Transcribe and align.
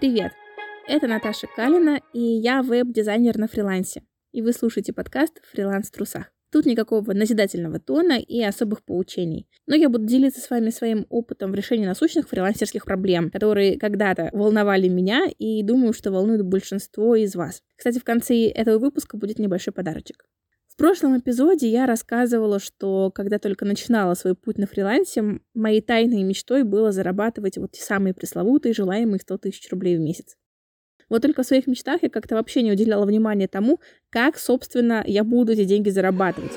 Привет! 0.00 0.32
Это 0.88 1.06
Наташа 1.08 1.46
Калина, 1.54 2.00
и 2.14 2.20
я 2.22 2.62
веб-дизайнер 2.62 3.36
на 3.36 3.48
фрилансе. 3.48 4.02
И 4.32 4.40
вы 4.40 4.54
слушаете 4.54 4.94
подкаст 4.94 5.42
«Фриланс 5.52 5.88
в 5.88 5.90
трусах». 5.90 6.32
Тут 6.50 6.64
никакого 6.64 7.12
назидательного 7.12 7.80
тона 7.80 8.18
и 8.18 8.42
особых 8.42 8.82
поучений. 8.82 9.46
Но 9.66 9.74
я 9.74 9.90
буду 9.90 10.06
делиться 10.06 10.40
с 10.40 10.48
вами 10.48 10.70
своим 10.70 11.04
опытом 11.10 11.52
в 11.52 11.54
решении 11.54 11.84
насущных 11.84 12.30
фрилансерских 12.30 12.86
проблем, 12.86 13.30
которые 13.30 13.78
когда-то 13.78 14.30
волновали 14.32 14.88
меня 14.88 15.26
и 15.38 15.62
думаю, 15.62 15.92
что 15.92 16.10
волнуют 16.10 16.46
большинство 16.46 17.14
из 17.14 17.36
вас. 17.36 17.60
Кстати, 17.76 17.98
в 17.98 18.04
конце 18.04 18.46
этого 18.46 18.78
выпуска 18.78 19.18
будет 19.18 19.38
небольшой 19.38 19.74
подарочек. 19.74 20.24
Прошлом 20.80 21.18
эпизоде 21.18 21.68
я 21.68 21.84
рассказывала, 21.84 22.58
что 22.58 23.10
когда 23.14 23.38
только 23.38 23.66
начинала 23.66 24.14
свой 24.14 24.34
путь 24.34 24.56
на 24.56 24.66
фрилансе, 24.66 25.40
моей 25.52 25.82
тайной 25.82 26.22
мечтой 26.22 26.62
было 26.62 26.90
зарабатывать 26.90 27.58
вот 27.58 27.72
те 27.72 27.82
самые 27.82 28.14
пресловутые 28.14 28.72
желаемые 28.72 29.20
100 29.20 29.36
тысяч 29.36 29.70
рублей 29.70 29.98
в 29.98 30.00
месяц. 30.00 30.38
Вот 31.10 31.20
только 31.20 31.42
в 31.42 31.46
своих 31.46 31.66
мечтах 31.66 32.02
я 32.02 32.08
как-то 32.08 32.34
вообще 32.34 32.62
не 32.62 32.72
уделяла 32.72 33.04
внимания 33.04 33.46
тому, 33.46 33.78
как, 34.08 34.38
собственно, 34.38 35.04
я 35.06 35.22
буду 35.22 35.52
эти 35.52 35.64
деньги 35.64 35.90
зарабатывать. 35.90 36.52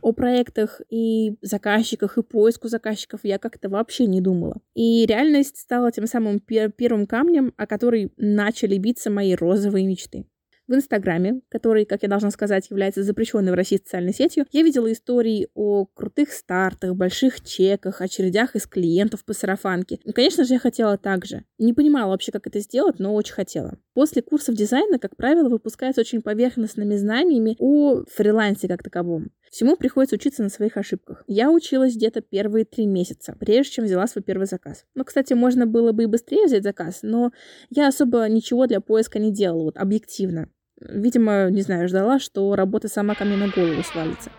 О 0.00 0.12
проектах 0.12 0.80
и 0.88 1.36
заказчиках, 1.42 2.16
и 2.16 2.22
поиску 2.22 2.68
заказчиков 2.68 3.20
я 3.24 3.38
как-то 3.38 3.68
вообще 3.68 4.06
не 4.06 4.22
думала. 4.22 4.56
И 4.72 5.04
реальность 5.04 5.58
стала 5.58 5.92
тем 5.92 6.06
самым 6.06 6.38
пер- 6.38 6.72
первым 6.72 7.06
камнем, 7.06 7.52
о 7.58 7.66
который 7.66 8.10
начали 8.16 8.78
биться 8.78 9.10
мои 9.10 9.34
розовые 9.34 9.86
мечты. 9.86 10.24
В 10.70 10.74
Инстаграме, 10.76 11.40
который, 11.48 11.84
как 11.84 12.04
я 12.04 12.08
должна 12.08 12.30
сказать, 12.30 12.70
является 12.70 13.02
запрещенной 13.02 13.50
в 13.50 13.56
России 13.56 13.78
социальной 13.78 14.14
сетью, 14.14 14.46
я 14.52 14.62
видела 14.62 14.92
истории 14.92 15.48
о 15.52 15.84
крутых 15.84 16.30
стартах, 16.30 16.94
больших 16.94 17.40
чеках, 17.40 18.00
очередях 18.00 18.54
из 18.54 18.68
клиентов 18.68 19.24
по 19.24 19.32
сарафанке. 19.32 19.98
И, 20.04 20.12
конечно 20.12 20.44
же, 20.44 20.54
я 20.54 20.60
хотела 20.60 20.96
так 20.96 21.24
же. 21.24 21.42
Не 21.58 21.74
понимала 21.74 22.10
вообще, 22.10 22.30
как 22.30 22.46
это 22.46 22.60
сделать, 22.60 23.00
но 23.00 23.16
очень 23.16 23.34
хотела. 23.34 23.80
После 23.94 24.22
курсов 24.22 24.54
дизайна, 24.54 25.00
как 25.00 25.16
правило, 25.16 25.48
выпускаются 25.48 26.02
очень 26.02 26.22
поверхностными 26.22 26.94
знаниями 26.94 27.56
о 27.58 28.04
фрилансе 28.04 28.68
как 28.68 28.84
таковом. 28.84 29.32
Всему 29.50 29.76
приходится 29.76 30.14
учиться 30.14 30.44
на 30.44 30.50
своих 30.50 30.76
ошибках. 30.76 31.24
Я 31.26 31.50
училась 31.50 31.96
где-то 31.96 32.20
первые 32.20 32.64
три 32.64 32.86
месяца, 32.86 33.34
прежде 33.40 33.72
чем 33.72 33.86
взяла 33.86 34.06
свой 34.06 34.22
первый 34.22 34.46
заказ. 34.46 34.84
Ну, 34.94 35.04
кстати, 35.04 35.32
можно 35.32 35.66
было 35.66 35.90
бы 35.90 36.04
и 36.04 36.06
быстрее 36.06 36.46
взять 36.46 36.62
заказ, 36.62 37.00
но 37.02 37.32
я 37.70 37.88
особо 37.88 38.28
ничего 38.28 38.68
для 38.68 38.80
поиска 38.80 39.18
не 39.18 39.32
делала, 39.32 39.64
вот 39.64 39.76
объективно. 39.76 40.48
Видимо, 40.80 41.50
не 41.50 41.60
знаю, 41.60 41.88
ждала, 41.88 42.18
что 42.18 42.54
работа 42.56 42.88
сама 42.88 43.14
ко 43.14 43.24
мне 43.24 43.36
на 43.36 43.48
голову 43.48 43.82
свалится. 43.82 44.30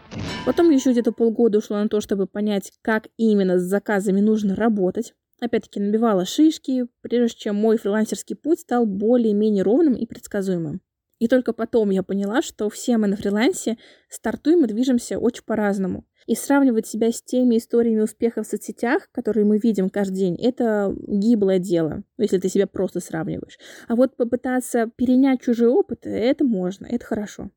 Потом 0.45 0.72
еще 0.72 0.92
где-то 0.92 1.11
полгода 1.11 1.59
ушло 1.59 1.78
на 1.78 1.88
то, 1.88 2.02
чтобы 2.02 2.25
понять, 2.25 2.72
как 2.81 3.08
именно 3.17 3.59
с 3.59 3.64
заказами 3.64 4.22
нужно 4.22 4.56
работать. 4.56 5.14
Опять-таки 5.39 5.80
набивала 5.80 6.25
шишки, 6.25 6.88
прежде 7.02 7.38
чем 7.39 7.56
мой 7.56 7.78
фрилансерский 7.78 8.36
путь 8.36 8.59
стал 8.62 8.86
более-менее 8.86 9.64
ровным 9.64 9.94
и 9.94 10.06
предсказуемым. 10.06 10.81
И 11.22 11.27
только 11.27 11.53
потом 11.53 11.91
я 11.91 12.02
поняла, 12.02 12.41
что 12.41 12.67
все 12.72 12.97
мы 12.97 13.08
на 13.08 13.16
фрилансе 13.16 13.77
стартуем 14.09 14.66
и 14.66 14.67
движемся 14.67 15.19
очень 15.19 15.44
по-разному. 15.45 16.03
И 16.25 16.33
сравнивать 16.33 16.88
себя 16.88 17.11
с 17.11 17.22
теми 17.22 17.59
историями 17.59 18.02
успеха 18.02 18.41
в 18.41 18.47
соцсетях, 18.47 19.08
которые 19.11 19.45
мы 19.45 19.59
видим 19.59 19.91
каждый 19.91 20.16
день, 20.16 20.36
это 20.41 20.95
гиблое 21.08 21.59
дело, 21.59 22.02
если 22.17 22.39
ты 22.39 22.50
себя 22.50 22.66
просто 22.66 23.02
сравниваешь. 23.02 23.59
А 23.88 23.95
вот 23.95 24.16
попытаться 24.17 24.89
перенять 24.95 25.41
чужой 25.41 25.67
опыт, 25.67 26.08
это 26.08 26.44
можно, 26.44 26.88
это 26.88 27.05
хорошо. 27.05 27.52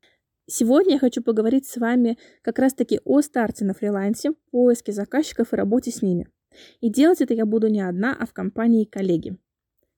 Сегодня 0.45 0.93
я 0.93 0.99
хочу 0.99 1.23
поговорить 1.23 1.65
с 1.65 1.77
вами 1.77 2.19
как 2.43 2.59
раз-таки 2.59 2.99
о 3.03 3.21
старте 3.21 3.65
на 3.65 3.73
фрилансе, 3.73 4.33
поиске 4.51 4.91
заказчиков 4.91 5.53
и 5.53 5.55
работе 5.55 5.89
с 5.89 6.03
ними. 6.03 6.27
И 6.81 6.91
делать 6.91 7.19
это 7.19 7.33
я 7.33 7.47
буду 7.47 7.67
не 7.69 7.81
одна, 7.81 8.15
а 8.19 8.27
в 8.27 8.33
компании 8.33 8.85
коллеги. 8.85 9.39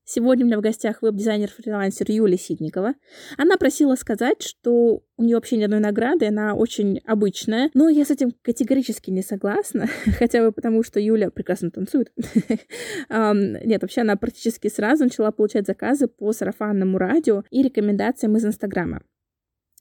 Сегодня 0.09 0.45
у 0.45 0.47
меня 0.47 0.57
в 0.57 0.61
гостях 0.61 1.01
веб-дизайнер-фрилансер 1.01 2.09
Юлия 2.09 2.37
Ситникова. 2.37 2.93
Она 3.37 3.57
просила 3.57 3.95
сказать, 3.95 4.41
что 4.41 5.03
у 5.17 5.21
нее 5.21 5.35
вообще 5.35 5.57
ни 5.57 5.63
одной 5.63 5.81
награды, 5.81 6.27
она 6.27 6.55
очень 6.55 7.01
обычная, 7.05 7.69
но 7.73 7.89
я 7.89 8.05
с 8.05 8.09
этим 8.09 8.31
категорически 8.41 9.09
не 9.09 9.21
согласна, 9.21 9.87
хотя 10.17 10.41
бы 10.41 10.53
потому, 10.53 10.81
что 10.83 11.01
Юля 11.01 11.29
прекрасно 11.29 11.71
танцует. 11.71 12.13
Нет, 13.09 13.81
вообще 13.81 13.99
она 13.99 14.15
практически 14.15 14.69
сразу 14.69 15.03
начала 15.03 15.31
получать 15.31 15.67
заказы 15.67 16.07
по 16.07 16.31
сарафанному 16.31 16.97
радио 16.97 17.43
и 17.51 17.61
рекомендациям 17.61 18.37
из 18.37 18.45
Инстаграма. 18.45 19.01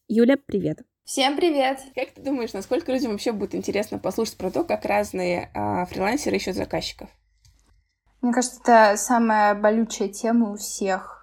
Юля, 0.08 0.36
привет! 0.44 0.80
Всем 1.04 1.36
привет! 1.36 1.78
Как 1.94 2.10
ты 2.10 2.20
думаешь, 2.20 2.52
насколько 2.52 2.92
людям 2.92 3.12
вообще 3.12 3.30
будет 3.30 3.54
интересно 3.54 4.00
послушать 4.00 4.38
про 4.38 4.50
то, 4.50 4.64
как 4.64 4.86
разные 4.86 5.52
а, 5.54 5.86
фрилансеры 5.86 6.34
ищут 6.34 6.56
заказчиков? 6.56 7.10
Мне 8.20 8.32
кажется, 8.32 8.60
это 8.62 8.96
самая 8.96 9.54
болючая 9.54 10.08
тема 10.08 10.50
у 10.52 10.56
всех. 10.56 11.16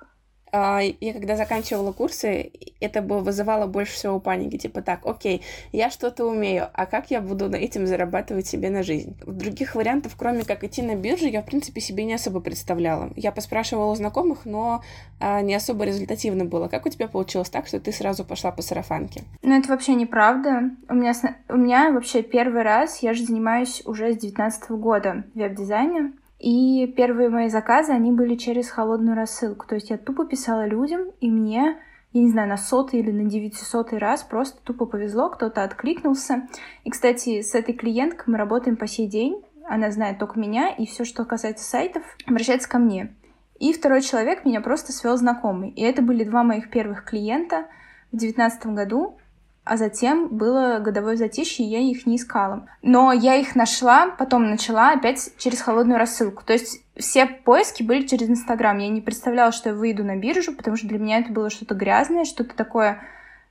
А, 0.56 0.82
я 0.82 1.14
когда 1.14 1.36
заканчивала 1.36 1.92
курсы, 1.94 2.52
это 2.80 3.02
бы 3.02 3.22
вызывало 3.22 3.66
больше 3.66 3.94
всего 3.94 4.20
паники. 4.20 4.56
Типа 4.58 4.84
так, 4.84 5.04
окей, 5.04 5.42
я 5.72 5.90
что-то 5.90 6.26
умею, 6.26 6.70
а 6.74 6.86
как 6.86 7.10
я 7.10 7.22
буду 7.22 7.50
этим 7.52 7.88
зарабатывать 7.88 8.46
себе 8.46 8.70
на 8.70 8.84
жизнь? 8.84 9.18
Других 9.26 9.74
вариантов, 9.74 10.14
кроме 10.16 10.44
как 10.44 10.64
идти 10.64 10.84
на 10.84 10.96
биржу, 10.96 11.26
я, 11.26 11.42
в 11.42 11.46
принципе, 11.46 11.82
себе 11.82 12.06
не 12.06 12.14
особо 12.14 12.40
представляла. 12.40 13.12
Я 13.16 13.32
поспрашивала 13.32 13.92
у 13.92 13.96
знакомых, 13.96 14.46
но 14.46 14.84
а, 15.20 15.42
не 15.42 15.56
особо 15.56 15.86
результативно 15.86 16.46
было. 16.46 16.68
Как 16.68 16.86
у 16.86 16.90
тебя 16.90 17.08
получилось 17.08 17.50
так, 17.50 17.66
что 17.66 17.80
ты 17.80 17.92
сразу 17.92 18.24
пошла 18.24 18.52
по 18.52 18.62
сарафанке? 18.62 19.24
Ну, 19.42 19.58
это 19.58 19.70
вообще 19.70 19.96
неправда. 19.96 20.70
У 20.88 20.94
меня, 20.94 21.14
у 21.50 21.58
меня 21.58 21.92
вообще 21.92 22.22
первый 22.22 22.62
раз, 22.62 23.00
я 23.00 23.16
же 23.16 23.26
занимаюсь 23.26 23.82
уже 23.86 24.14
с 24.14 24.18
19 24.18 24.70
года 24.70 25.24
веб-дизайном. 25.34 26.14
И 26.44 26.88
первые 26.98 27.30
мои 27.30 27.48
заказы, 27.48 27.94
они 27.94 28.12
были 28.12 28.36
через 28.36 28.70
холодную 28.70 29.16
рассылку. 29.16 29.66
То 29.66 29.76
есть 29.76 29.90
я 29.90 29.98
тупо 29.98 30.26
писала 30.26 30.68
людям, 30.68 31.12
и 31.22 31.32
мне, 31.32 31.78
я 32.12 32.22
не 32.22 32.30
знаю, 32.30 32.50
на 32.50 32.58
сотый 32.58 33.00
или 33.00 33.12
на 33.12 33.30
девятисотый 33.30 33.98
раз 33.98 34.24
просто 34.24 34.62
тупо 34.62 34.86
повезло, 34.86 35.30
кто-то 35.30 35.64
откликнулся. 35.64 36.50
И, 36.84 36.90
кстати, 36.90 37.42
с 37.42 37.56
этой 37.56 37.74
клиенткой 37.74 38.26
мы 38.28 38.38
работаем 38.38 38.76
по 38.76 38.88
сей 38.88 39.08
день. 39.08 39.42
Она 39.70 39.90
знает 39.90 40.20
только 40.20 40.38
меня, 40.38 40.68
и 40.68 40.86
все, 40.86 41.06
что 41.06 41.24
касается 41.24 41.64
сайтов, 41.64 42.04
обращается 42.28 42.68
ко 42.68 42.78
мне. 42.78 43.16
И 43.58 43.72
второй 43.72 44.02
человек 44.02 44.44
меня 44.44 44.60
просто 44.60 44.92
свел 44.92 45.16
знакомый. 45.16 45.70
И 45.70 45.82
это 45.82 46.02
были 46.02 46.26
два 46.26 46.44
моих 46.44 46.70
первых 46.70 47.06
клиента 47.06 47.68
в 48.12 48.18
девятнадцатом 48.18 48.76
году 48.76 49.18
а 49.66 49.78
затем 49.78 50.28
было 50.28 50.80
годовое 50.80 51.16
затишье, 51.16 51.66
и 51.66 51.70
я 51.70 51.80
их 51.80 52.06
не 52.06 52.18
искала. 52.18 52.68
Но 52.82 53.14
я 53.14 53.36
их 53.36 53.56
нашла, 53.56 54.10
потом 54.10 54.50
начала 54.50 54.92
опять 54.92 55.32
через 55.38 55.62
холодную 55.62 55.98
рассылку. 55.98 56.44
То 56.44 56.54
есть 56.54 56.84
все 56.98 57.26
поиски 57.26 57.82
были 57.82 58.06
через 58.06 58.30
Инстаграм. 58.30 58.78
Я 58.78 58.90
не 58.90 59.00
представляла, 59.00 59.54
что 59.54 59.70
я 59.70 59.76
выйду 59.76 60.04
на 60.04 60.18
биржу, 60.18 60.54
потому 60.54 60.76
что 60.76 60.88
для 60.88 61.00
меня 61.00 61.20
это 61.20 61.32
было 61.32 61.50
что-то 61.50 61.76
грязное, 61.76 62.26
что-то 62.26 62.56
такое, 62.56 63.02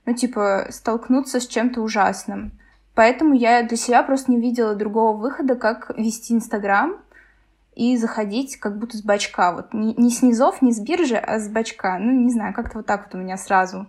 ну, 0.05 0.13
типа, 0.13 0.67
столкнуться 0.69 1.39
с 1.39 1.47
чем-то 1.47 1.81
ужасным. 1.81 2.51
Поэтому 2.93 3.33
я 3.33 3.63
для 3.63 3.77
себя 3.77 4.03
просто 4.03 4.31
не 4.31 4.39
видела 4.39 4.75
другого 4.75 5.17
выхода, 5.17 5.55
как 5.55 5.97
вести 5.97 6.35
Инстаграм 6.35 6.97
и 7.73 7.97
заходить 7.97 8.57
как 8.57 8.77
будто 8.77 8.97
с 8.97 9.01
бачка. 9.01 9.51
Вот 9.51 9.73
не, 9.73 9.95
не 9.95 10.11
с 10.11 10.21
низов, 10.21 10.61
не 10.61 10.71
с 10.71 10.79
биржи, 10.79 11.15
а 11.15 11.39
с 11.39 11.49
бачка. 11.49 11.97
Ну, 11.97 12.11
не 12.11 12.29
знаю, 12.29 12.53
как-то 12.53 12.77
вот 12.77 12.85
так 12.85 13.05
вот 13.05 13.15
у 13.15 13.17
меня 13.17 13.35
сразу 13.35 13.87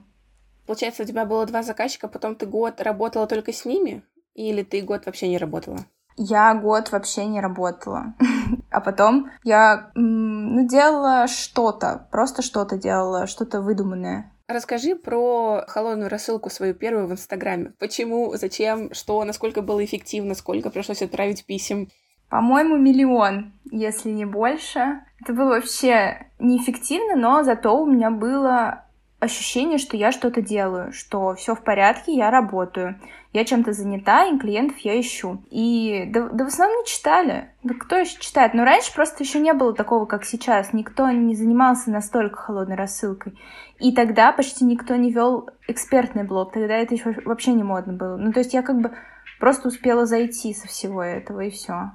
Получается, 0.67 1.03
у 1.03 1.07
тебя 1.07 1.25
было 1.25 1.47
два 1.47 1.63
заказчика, 1.63 2.09
потом 2.09 2.37
ты 2.37 2.47
год 2.47 2.81
работала 2.81 3.27
только 3.27 3.53
с 3.53 3.65
ними? 3.65 4.03
Или 4.35 4.63
ты 4.63 4.81
год 4.83 5.07
вообще 5.07 5.29
не 5.29 5.39
работала? 5.39 5.79
Я 6.17 6.55
год 6.55 6.93
вообще 6.93 7.25
не 7.27 7.41
работала. 7.41 8.15
а 8.71 8.81
потом 8.81 9.31
я 9.43 9.91
ну, 9.95 10.67
делала 10.67 11.27
что-то, 11.27 12.09
просто 12.11 12.43
что-то 12.43 12.77
делала, 12.79 13.27
что-то 13.27 13.61
выдуманное. 13.61 14.33
Расскажи 14.47 14.95
про 14.95 15.65
холодную 15.69 16.11
рассылку 16.11 16.51
свою 16.51 16.75
первую 16.75 17.09
в 17.09 17.13
Инстаграме. 17.13 17.73
Почему, 17.79 18.35
зачем, 18.37 18.93
что, 18.93 19.25
насколько 19.25 19.63
было 19.63 19.83
эффективно, 19.83 20.35
сколько 20.35 20.71
пришлось 20.71 21.03
отправить 21.03 21.47
писем? 21.47 21.89
По-моему, 22.29 22.77
миллион, 22.77 23.53
если 23.71 24.11
не 24.11 24.27
больше. 24.27 25.01
Это 25.21 25.33
было 25.33 25.51
вообще 25.51 26.31
неэффективно, 26.39 27.17
но 27.17 27.43
зато 27.43 27.75
у 27.81 27.87
меня 27.87 28.11
было 28.11 28.85
ощущение, 29.25 29.79
что 29.79 29.97
я 29.97 30.13
что-то 30.13 30.41
делаю, 30.41 30.93
что 30.93 31.35
все 31.35 31.55
в 31.55 31.63
порядке, 31.63 32.15
я 32.15 32.31
работаю, 32.31 33.01
я 33.33 33.45
чем-то 33.45 33.73
занята, 33.73 34.27
и 34.27 34.39
клиентов 34.39 34.79
я 34.79 34.99
ищу. 35.01 35.43
И 35.51 36.05
да, 36.09 36.29
да 36.29 36.45
в 36.45 36.49
основном 36.49 36.79
не 36.79 36.87
читали. 36.87 37.49
Да 37.65 37.75
кто 37.75 37.97
еще 37.97 38.19
читает? 38.21 38.55
Но 38.55 38.65
раньше 38.65 38.95
просто 38.95 39.25
еще 39.25 39.41
не 39.41 39.53
было 39.53 39.75
такого, 39.75 40.07
как 40.07 40.25
сейчас. 40.25 40.73
Никто 40.73 41.11
не 41.11 41.35
занимался 41.35 41.91
настолько 41.91 42.39
холодной 42.39 42.77
рассылкой. 42.77 43.37
И 43.81 43.93
тогда 43.93 44.33
почти 44.33 44.65
никто 44.65 44.95
не 44.95 45.11
вел 45.11 45.51
экспертный 45.67 46.23
блог. 46.23 46.53
Тогда 46.53 46.77
это 46.77 46.95
еще 46.95 47.17
вообще 47.25 47.53
не 47.53 47.65
модно 47.65 47.95
было. 47.95 48.17
Ну, 48.17 48.33
то 48.33 48.39
есть 48.39 48.55
я 48.55 48.63
как 48.63 48.81
бы 48.81 48.93
просто 49.41 49.69
успела 49.69 50.07
зайти 50.07 50.55
со 50.55 50.69
всего 50.69 51.03
этого, 51.03 51.41
и 51.41 51.51
все. 51.51 51.91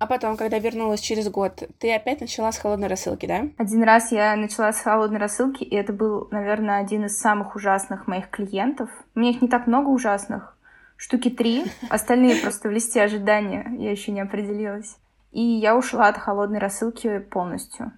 А 0.00 0.06
потом, 0.06 0.38
когда 0.38 0.58
вернулась 0.58 1.00
через 1.00 1.28
год, 1.28 1.62
ты 1.78 1.94
опять 1.94 2.22
начала 2.22 2.50
с 2.52 2.58
холодной 2.58 2.88
рассылки, 2.88 3.26
да? 3.26 3.50
Один 3.58 3.82
раз 3.82 4.10
я 4.12 4.34
начала 4.34 4.72
с 4.72 4.80
холодной 4.80 5.20
рассылки, 5.20 5.62
и 5.62 5.76
это 5.76 5.92
был, 5.92 6.26
наверное, 6.30 6.80
один 6.80 7.04
из 7.04 7.18
самых 7.18 7.54
ужасных 7.54 8.06
моих 8.06 8.30
клиентов. 8.30 8.88
У 9.14 9.20
меня 9.20 9.32
их 9.32 9.42
не 9.42 9.48
так 9.48 9.66
много 9.66 9.88
ужасных, 9.88 10.56
штуки 10.96 11.28
три. 11.28 11.66
Остальные 11.90 12.36
просто 12.36 12.70
в 12.70 12.72
листе 12.72 13.02
ожидания, 13.02 13.70
я 13.78 13.90
еще 13.90 14.10
не 14.10 14.22
определилась. 14.22 14.96
И 15.32 15.42
я 15.42 15.76
ушла 15.76 16.08
от 16.08 16.16
холодной 16.16 16.60
рассылки 16.60 17.18
полностью. 17.18 17.92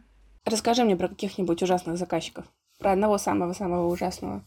Расскажи 0.44 0.82
мне 0.82 0.96
про 0.96 1.06
каких-нибудь 1.06 1.62
ужасных 1.62 1.98
заказчиков. 1.98 2.46
Про 2.81 2.90
одного 2.93 3.16
самого-самого 3.16 3.87
ужасного. 3.87 4.44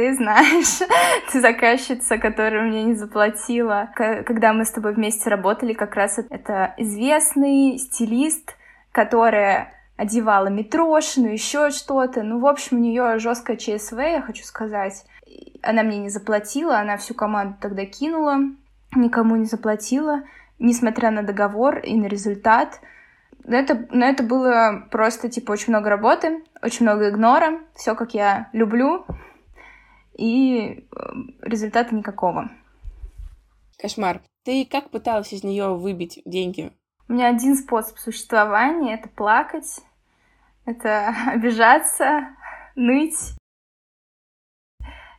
Ты 0.00 0.14
знаешь, 0.14 0.78
ты 1.30 1.42
заказчица, 1.42 2.16
которая 2.16 2.62
мне 2.62 2.84
не 2.84 2.94
заплатила. 2.94 3.90
Когда 3.94 4.54
мы 4.54 4.64
с 4.64 4.70
тобой 4.70 4.94
вместе 4.94 5.28
работали, 5.28 5.74
как 5.74 5.94
раз 5.94 6.18
это 6.18 6.72
известный 6.78 7.76
стилист, 7.76 8.56
которая 8.92 9.74
одевала 9.98 10.46
Митрошину, 10.46 11.28
еще 11.28 11.68
что-то. 11.68 12.22
Ну, 12.22 12.40
в 12.40 12.46
общем, 12.46 12.78
у 12.78 12.80
нее 12.80 13.18
жесткая 13.18 13.58
ЧСВ, 13.58 13.98
я 13.98 14.22
хочу 14.22 14.42
сказать. 14.44 15.04
Она 15.60 15.82
мне 15.82 15.98
не 15.98 16.08
заплатила, 16.08 16.78
она 16.78 16.96
всю 16.96 17.12
команду 17.12 17.58
тогда 17.60 17.84
кинула, 17.84 18.38
никому 18.96 19.36
не 19.36 19.44
заплатила, 19.44 20.22
несмотря 20.58 21.10
на 21.10 21.22
договор 21.22 21.76
и 21.76 21.94
на 21.94 22.06
результат. 22.06 22.80
Но 23.44 23.54
это, 23.54 23.86
но 23.90 24.06
это 24.06 24.22
было 24.22 24.86
просто, 24.90 25.28
типа, 25.28 25.52
очень 25.52 25.74
много 25.74 25.90
работы, 25.90 26.42
очень 26.62 26.86
много 26.86 27.10
игнора, 27.10 27.60
все 27.74 27.94
как 27.94 28.14
я 28.14 28.48
люблю, 28.54 29.04
и 30.20 30.68
э, 30.68 31.12
результата 31.42 31.94
никакого. 31.94 32.50
Кошмар. 33.78 34.20
Ты 34.44 34.64
как 34.64 34.90
пыталась 34.90 35.32
из 35.32 35.42
нее 35.42 35.74
выбить 35.74 36.20
деньги? 36.24 36.72
У 37.08 37.14
меня 37.14 37.28
один 37.28 37.56
способ 37.56 37.98
существования— 37.98 38.94
это 38.98 39.08
плакать 39.08 39.80
это 40.70 41.14
обижаться, 41.26 42.28
ныть. 42.74 43.36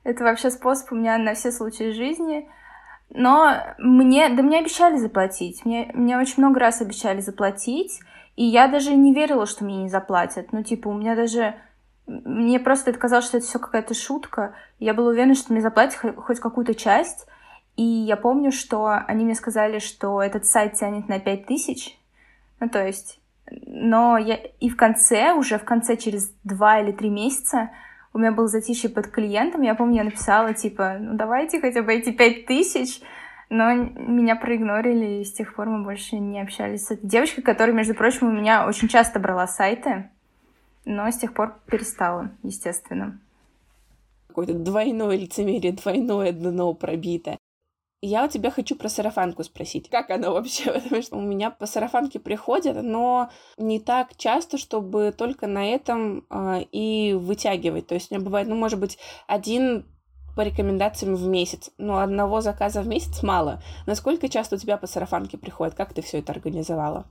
Это 0.03 0.23
вообще 0.23 0.49
способ 0.49 0.91
у 0.91 0.95
меня 0.95 1.17
на 1.17 1.35
все 1.35 1.51
случаи 1.51 1.91
жизни. 1.91 2.49
Но 3.09 3.55
мне, 3.77 4.29
да 4.29 4.41
мне 4.41 4.59
обещали 4.59 4.95
заплатить. 4.95 5.63
Мне, 5.65 5.91
мне 5.93 6.17
очень 6.17 6.35
много 6.37 6.59
раз 6.59 6.81
обещали 6.81 7.19
заплатить. 7.19 7.99
И 8.35 8.45
я 8.45 8.67
даже 8.67 8.95
не 8.95 9.13
верила, 9.13 9.45
что 9.45 9.65
мне 9.65 9.83
не 9.83 9.89
заплатят. 9.89 10.53
Ну, 10.53 10.63
типа, 10.63 10.87
у 10.87 10.93
меня 10.93 11.15
даже... 11.15 11.55
Мне 12.25 12.59
просто 12.59 12.91
это 12.91 12.99
казалось, 12.99 13.25
что 13.25 13.37
это 13.37 13.45
все 13.45 13.59
какая-то 13.59 13.93
шутка. 13.93 14.55
Я 14.79 14.93
была 14.93 15.09
уверена, 15.09 15.35
что 15.35 15.53
мне 15.53 15.61
заплатят 15.61 15.99
хоть 16.17 16.39
какую-то 16.39 16.75
часть. 16.75 17.27
И 17.77 17.83
я 17.83 18.17
помню, 18.17 18.51
что 18.51 18.87
они 19.07 19.25
мне 19.25 19.35
сказали, 19.35 19.79
что 19.79 20.21
этот 20.21 20.45
сайт 20.45 20.73
тянет 20.73 21.07
на 21.07 21.19
5000. 21.19 21.97
Ну, 22.59 22.69
то 22.69 22.85
есть 22.85 23.21
но 23.51 24.17
я 24.17 24.35
и 24.59 24.69
в 24.69 24.77
конце, 24.77 25.33
уже 25.33 25.57
в 25.57 25.63
конце, 25.63 25.97
через 25.97 26.33
два 26.43 26.79
или 26.79 26.91
три 26.91 27.09
месяца, 27.09 27.71
у 28.13 28.19
меня 28.19 28.31
был 28.31 28.47
затишье 28.47 28.89
под 28.89 29.07
клиентом, 29.07 29.61
я 29.61 29.75
помню, 29.75 29.97
я 29.97 30.03
написала, 30.03 30.53
типа, 30.53 30.97
ну 30.99 31.15
давайте 31.15 31.61
хотя 31.61 31.81
бы 31.81 31.93
эти 31.93 32.11
пять 32.11 32.45
тысяч, 32.45 33.01
но 33.49 33.73
меня 33.73 34.35
проигнорили, 34.35 35.21
и 35.21 35.25
с 35.25 35.33
тех 35.33 35.55
пор 35.55 35.67
мы 35.67 35.83
больше 35.83 36.17
не 36.17 36.41
общались 36.41 36.85
с 36.85 36.91
этой 36.91 37.07
девочкой, 37.07 37.43
которая, 37.43 37.75
между 37.75 37.93
прочим, 37.93 38.27
у 38.27 38.31
меня 38.31 38.65
очень 38.67 38.87
часто 38.87 39.19
брала 39.19 39.47
сайты, 39.47 40.09
но 40.85 41.09
с 41.09 41.17
тех 41.17 41.33
пор 41.33 41.59
перестала, 41.65 42.31
естественно. 42.43 43.19
Какое-то 44.27 44.53
двойное 44.53 45.17
лицемерие, 45.17 45.73
двойное 45.73 46.31
дно 46.31 46.73
пробито. 46.73 47.37
Я 48.03 48.25
у 48.25 48.27
тебя 48.27 48.49
хочу 48.49 48.75
про 48.75 48.89
сарафанку 48.89 49.43
спросить. 49.43 49.89
Как 49.89 50.09
она 50.09 50.31
вообще? 50.31 50.71
Потому 50.73 51.01
что 51.03 51.17
у 51.17 51.21
меня 51.21 51.51
по 51.51 51.67
сарафанке 51.67 52.19
приходят, 52.19 52.81
но 52.81 53.29
не 53.57 53.79
так 53.79 54.17
часто, 54.17 54.57
чтобы 54.57 55.13
только 55.15 55.45
на 55.45 55.67
этом 55.67 56.25
э, 56.29 56.63
и 56.71 57.13
вытягивать. 57.13 57.87
То 57.87 57.93
есть 57.93 58.11
у 58.11 58.15
меня 58.15 58.25
бывает, 58.25 58.47
ну, 58.47 58.55
может 58.55 58.79
быть, 58.79 58.97
один 59.27 59.85
по 60.35 60.41
рекомендациям 60.41 61.15
в 61.15 61.27
месяц. 61.27 61.69
Но 61.77 61.99
одного 61.99 62.41
заказа 62.41 62.81
в 62.81 62.87
месяц 62.87 63.21
мало. 63.21 63.61
Насколько 63.85 64.29
часто 64.29 64.55
у 64.55 64.59
тебя 64.59 64.77
по 64.77 64.87
сарафанке 64.87 65.37
приходит? 65.37 65.75
Как 65.75 65.93
ты 65.93 66.01
все 66.01 66.19
это 66.19 66.31
организовала? 66.31 67.05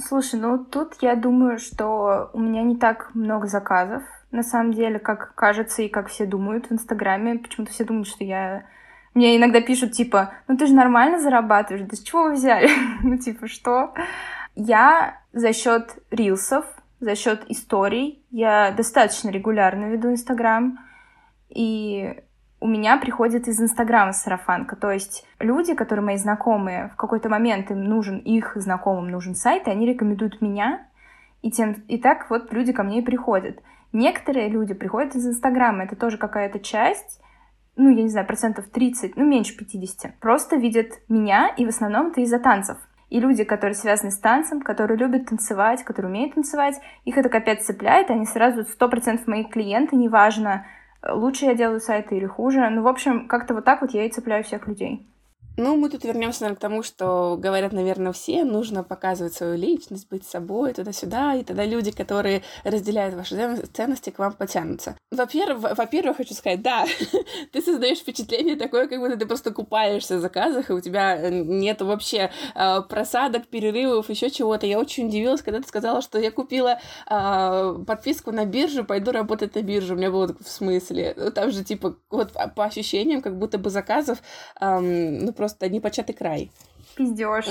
Слушай, 0.00 0.40
ну 0.40 0.64
тут 0.64 0.94
я 1.00 1.14
думаю, 1.14 1.58
что 1.58 2.30
у 2.32 2.40
меня 2.40 2.62
не 2.62 2.76
так 2.76 3.14
много 3.14 3.46
заказов, 3.46 4.02
на 4.30 4.42
самом 4.42 4.72
деле, 4.72 4.98
как 4.98 5.34
кажется 5.34 5.82
и 5.82 5.88
как 5.88 6.08
все 6.08 6.24
думают 6.26 6.66
в 6.66 6.72
Инстаграме. 6.72 7.38
Почему-то 7.38 7.72
все 7.72 7.84
думают, 7.84 8.08
что 8.08 8.24
я 8.24 8.64
мне 9.12 9.36
иногда 9.36 9.60
пишут, 9.60 9.92
типа, 9.92 10.34
ну 10.46 10.56
ты 10.56 10.66
же 10.66 10.74
нормально 10.74 11.18
зарабатываешь, 11.18 11.86
да 11.88 11.96
с 11.96 12.00
чего 12.00 12.24
вы 12.24 12.34
взяли? 12.34 12.70
ну, 13.02 13.18
типа, 13.18 13.48
что? 13.48 13.92
Я 14.54 15.20
за 15.32 15.52
счет 15.52 15.96
рилсов, 16.10 16.64
за 17.00 17.16
счет 17.16 17.44
историй, 17.48 18.24
я 18.30 18.70
достаточно 18.70 19.30
регулярно 19.30 19.86
веду 19.86 20.10
Инстаграм, 20.10 20.78
и 21.48 22.22
у 22.60 22.66
меня 22.66 22.98
приходит 22.98 23.48
из 23.48 23.60
Инстаграма 23.60 24.12
сарафанка. 24.12 24.76
То 24.76 24.90
есть 24.90 25.26
люди, 25.38 25.74
которые 25.74 26.04
мои 26.04 26.16
знакомые, 26.16 26.90
в 26.92 26.96
какой-то 26.96 27.28
момент 27.28 27.70
им 27.70 27.84
нужен, 27.84 28.18
их 28.18 28.52
знакомым 28.54 29.10
нужен 29.10 29.34
сайт, 29.34 29.66
и 29.66 29.70
они 29.70 29.86
рекомендуют 29.86 30.42
меня, 30.42 30.86
и, 31.42 31.50
тем, 31.50 31.72
и 31.88 31.96
так 31.96 32.28
вот 32.28 32.52
люди 32.52 32.72
ко 32.72 32.82
мне 32.82 33.00
и 33.00 33.04
приходят. 33.04 33.60
Некоторые 33.92 34.48
люди 34.48 34.74
приходят 34.74 35.14
из 35.14 35.26
Инстаграма, 35.26 35.84
это 35.84 35.96
тоже 35.96 36.18
какая-то 36.18 36.60
часть, 36.60 37.20
ну, 37.76 37.88
я 37.88 38.02
не 38.02 38.08
знаю, 38.08 38.26
процентов 38.26 38.68
30, 38.68 39.16
ну, 39.16 39.24
меньше 39.26 39.56
50, 39.56 40.18
просто 40.20 40.56
видят 40.56 41.00
меня, 41.08 41.48
и 41.56 41.64
в 41.64 41.70
основном 41.70 42.08
это 42.08 42.20
из-за 42.20 42.38
танцев. 42.38 42.76
И 43.08 43.18
люди, 43.18 43.42
которые 43.42 43.74
связаны 43.74 44.12
с 44.12 44.18
танцем, 44.18 44.60
которые 44.60 44.96
любят 44.96 45.26
танцевать, 45.26 45.82
которые 45.82 46.10
умеют 46.10 46.34
танцевать, 46.34 46.80
их 47.04 47.18
это 47.18 47.28
капец 47.28 47.64
цепляет, 47.64 48.10
они 48.10 48.26
сразу 48.26 48.60
100% 48.60 49.22
мои 49.26 49.44
клиенты, 49.44 49.96
неважно, 49.96 50.66
лучше 51.08 51.46
я 51.46 51.54
делаю 51.54 51.80
сайты 51.80 52.16
или 52.16 52.26
хуже. 52.26 52.68
Ну, 52.70 52.82
в 52.82 52.88
общем, 52.88 53.28
как-то 53.28 53.54
вот 53.54 53.64
так 53.64 53.82
вот 53.82 53.92
я 53.92 54.04
и 54.04 54.10
цепляю 54.10 54.44
всех 54.44 54.66
людей. 54.66 55.06
Ну, 55.62 55.76
мы 55.76 55.90
тут 55.90 56.04
вернемся, 56.04 56.40
наверное, 56.40 56.56
к 56.56 56.60
тому, 56.60 56.82
что 56.82 57.36
говорят, 57.38 57.72
наверное, 57.72 58.12
все, 58.12 58.44
нужно 58.44 58.82
показывать 58.82 59.34
свою 59.34 59.58
личность, 59.58 60.08
быть 60.08 60.24
собой, 60.24 60.72
туда-сюда, 60.72 61.34
и 61.34 61.44
тогда 61.44 61.66
люди, 61.66 61.90
которые 61.90 62.42
разделяют 62.64 63.14
ваши 63.14 63.36
ценности, 63.70 64.08
к 64.08 64.18
вам 64.18 64.32
потянутся. 64.32 64.96
Во-первых, 65.10 65.76
во-первых, 65.76 66.16
хочу 66.16 66.32
сказать, 66.32 66.62
да, 66.62 66.86
ты 67.52 67.60
создаешь 67.60 67.98
впечатление 67.98 68.56
такое, 68.56 68.88
как 68.88 69.00
будто 69.00 69.18
ты 69.18 69.26
просто 69.26 69.50
купаешься 69.50 70.16
в 70.16 70.20
заказах, 70.20 70.70
и 70.70 70.72
у 70.72 70.80
тебя 70.80 71.28
нет 71.28 71.82
вообще 71.82 72.30
э, 72.54 72.80
просадок, 72.88 73.46
перерывов, 73.48 74.08
еще 74.08 74.30
чего-то. 74.30 74.64
Я 74.64 74.78
очень 74.78 75.08
удивилась, 75.08 75.42
когда 75.42 75.60
ты 75.60 75.68
сказала, 75.68 76.00
что 76.00 76.18
я 76.18 76.30
купила 76.30 76.78
э, 77.06 77.84
подписку 77.86 78.32
на 78.32 78.46
биржу, 78.46 78.84
пойду 78.84 79.12
работать 79.12 79.54
на 79.56 79.60
биржу. 79.60 79.92
У 79.92 79.98
меня 79.98 80.10
было 80.10 80.34
в 80.42 80.48
смысле. 80.48 81.12
Там 81.34 81.50
же, 81.50 81.64
типа, 81.64 81.96
вот 82.08 82.32
по 82.56 82.64
ощущениям, 82.64 83.20
как 83.20 83.36
будто 83.36 83.58
бы 83.58 83.68
заказов, 83.68 84.22
э, 84.58 84.78
ну, 84.78 85.34
просто 85.34 85.49
непочатый 85.68 86.14
край. 86.14 86.50
Пиздешь. 86.96 87.46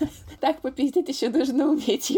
Так 0.40 0.60
попиздить 0.60 1.08
еще 1.08 1.30
нужно 1.30 1.68
уметь, 1.68 2.10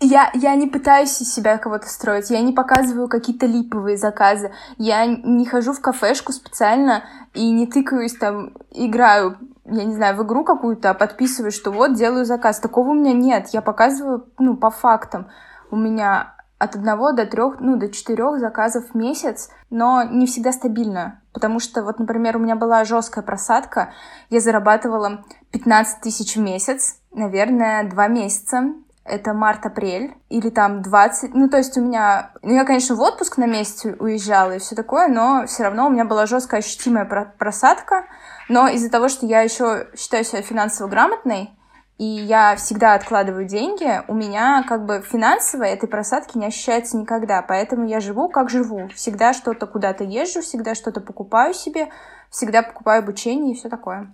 Я, 0.00 0.32
я 0.34 0.54
не 0.56 0.66
пытаюсь 0.66 1.20
из 1.20 1.32
себя 1.32 1.56
кого-то 1.56 1.86
строить, 1.86 2.30
я 2.30 2.40
не 2.40 2.52
показываю 2.52 3.06
какие-то 3.06 3.46
липовые 3.46 3.96
заказы, 3.96 4.50
я 4.76 5.06
не 5.06 5.46
хожу 5.46 5.72
в 5.72 5.80
кафешку 5.80 6.32
специально 6.32 7.04
и 7.32 7.48
не 7.50 7.68
тыкаюсь 7.68 8.16
там, 8.16 8.54
играю, 8.72 9.38
я 9.66 9.84
не 9.84 9.94
знаю, 9.94 10.16
в 10.16 10.24
игру 10.24 10.42
какую-то, 10.42 10.90
а 10.90 10.94
подписываю, 10.94 11.52
что 11.52 11.70
вот, 11.70 11.94
делаю 11.94 12.24
заказ. 12.24 12.58
Такого 12.58 12.90
у 12.90 12.94
меня 12.94 13.12
нет, 13.12 13.50
я 13.52 13.62
показываю, 13.62 14.26
ну, 14.38 14.56
по 14.56 14.70
фактам. 14.70 15.28
У 15.70 15.76
меня 15.76 16.34
от 16.62 16.76
одного 16.76 17.10
до 17.10 17.26
трех, 17.26 17.58
ну, 17.58 17.76
до 17.76 17.90
четырех 17.90 18.38
заказов 18.38 18.90
в 18.90 18.94
месяц, 18.94 19.50
но 19.68 20.04
не 20.04 20.26
всегда 20.26 20.52
стабильно. 20.52 21.20
Потому 21.32 21.58
что, 21.58 21.82
вот, 21.82 21.98
например, 21.98 22.36
у 22.36 22.40
меня 22.40 22.54
была 22.54 22.84
жесткая 22.84 23.24
просадка, 23.24 23.92
я 24.30 24.38
зарабатывала 24.38 25.24
15 25.50 26.00
тысяч 26.00 26.36
в 26.36 26.40
месяц, 26.40 26.98
наверное, 27.10 27.90
два 27.90 28.06
месяца. 28.06 28.74
Это 29.04 29.34
март-апрель, 29.34 30.14
или 30.28 30.50
там 30.50 30.80
20, 30.82 31.34
ну, 31.34 31.48
то 31.48 31.56
есть 31.56 31.76
у 31.76 31.80
меня, 31.80 32.30
ну, 32.42 32.54
я, 32.54 32.64
конечно, 32.64 32.94
в 32.94 33.00
отпуск 33.00 33.36
на 33.36 33.46
месяц 33.46 33.84
уезжала 33.98 34.52
и 34.52 34.58
все 34.60 34.76
такое, 34.76 35.08
но 35.08 35.44
все 35.48 35.64
равно 35.64 35.88
у 35.88 35.90
меня 35.90 36.04
была 36.04 36.26
жесткая 36.26 36.60
ощутимая 36.60 37.04
просадка, 37.36 38.04
но 38.48 38.68
из-за 38.68 38.88
того, 38.88 39.08
что 39.08 39.26
я 39.26 39.40
еще 39.40 39.88
считаю 39.96 40.22
себя 40.22 40.42
финансово 40.42 40.86
грамотной, 40.86 41.50
и 41.98 42.04
я 42.04 42.56
всегда 42.56 42.94
откладываю 42.94 43.46
деньги, 43.46 44.02
у 44.08 44.14
меня 44.14 44.64
как 44.66 44.86
бы 44.86 45.02
финансово 45.02 45.64
этой 45.64 45.88
просадки 45.88 46.38
не 46.38 46.46
ощущается 46.46 46.96
никогда, 46.96 47.42
поэтому 47.42 47.86
я 47.86 48.00
живу 48.00 48.28
как 48.28 48.50
живу. 48.50 48.88
Всегда 48.88 49.32
что-то 49.32 49.66
куда-то 49.66 50.04
езжу, 50.04 50.40
всегда 50.40 50.74
что-то 50.74 51.00
покупаю 51.00 51.54
себе, 51.54 51.90
всегда 52.30 52.62
покупаю 52.62 53.02
обучение 53.02 53.54
и 53.54 53.56
все 53.56 53.68
такое. 53.68 54.12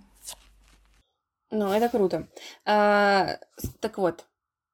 Ну, 1.51 1.71
это 1.71 1.89
круто. 1.89 2.27
А, 2.65 3.37
так 3.79 3.97
вот, 3.97 4.25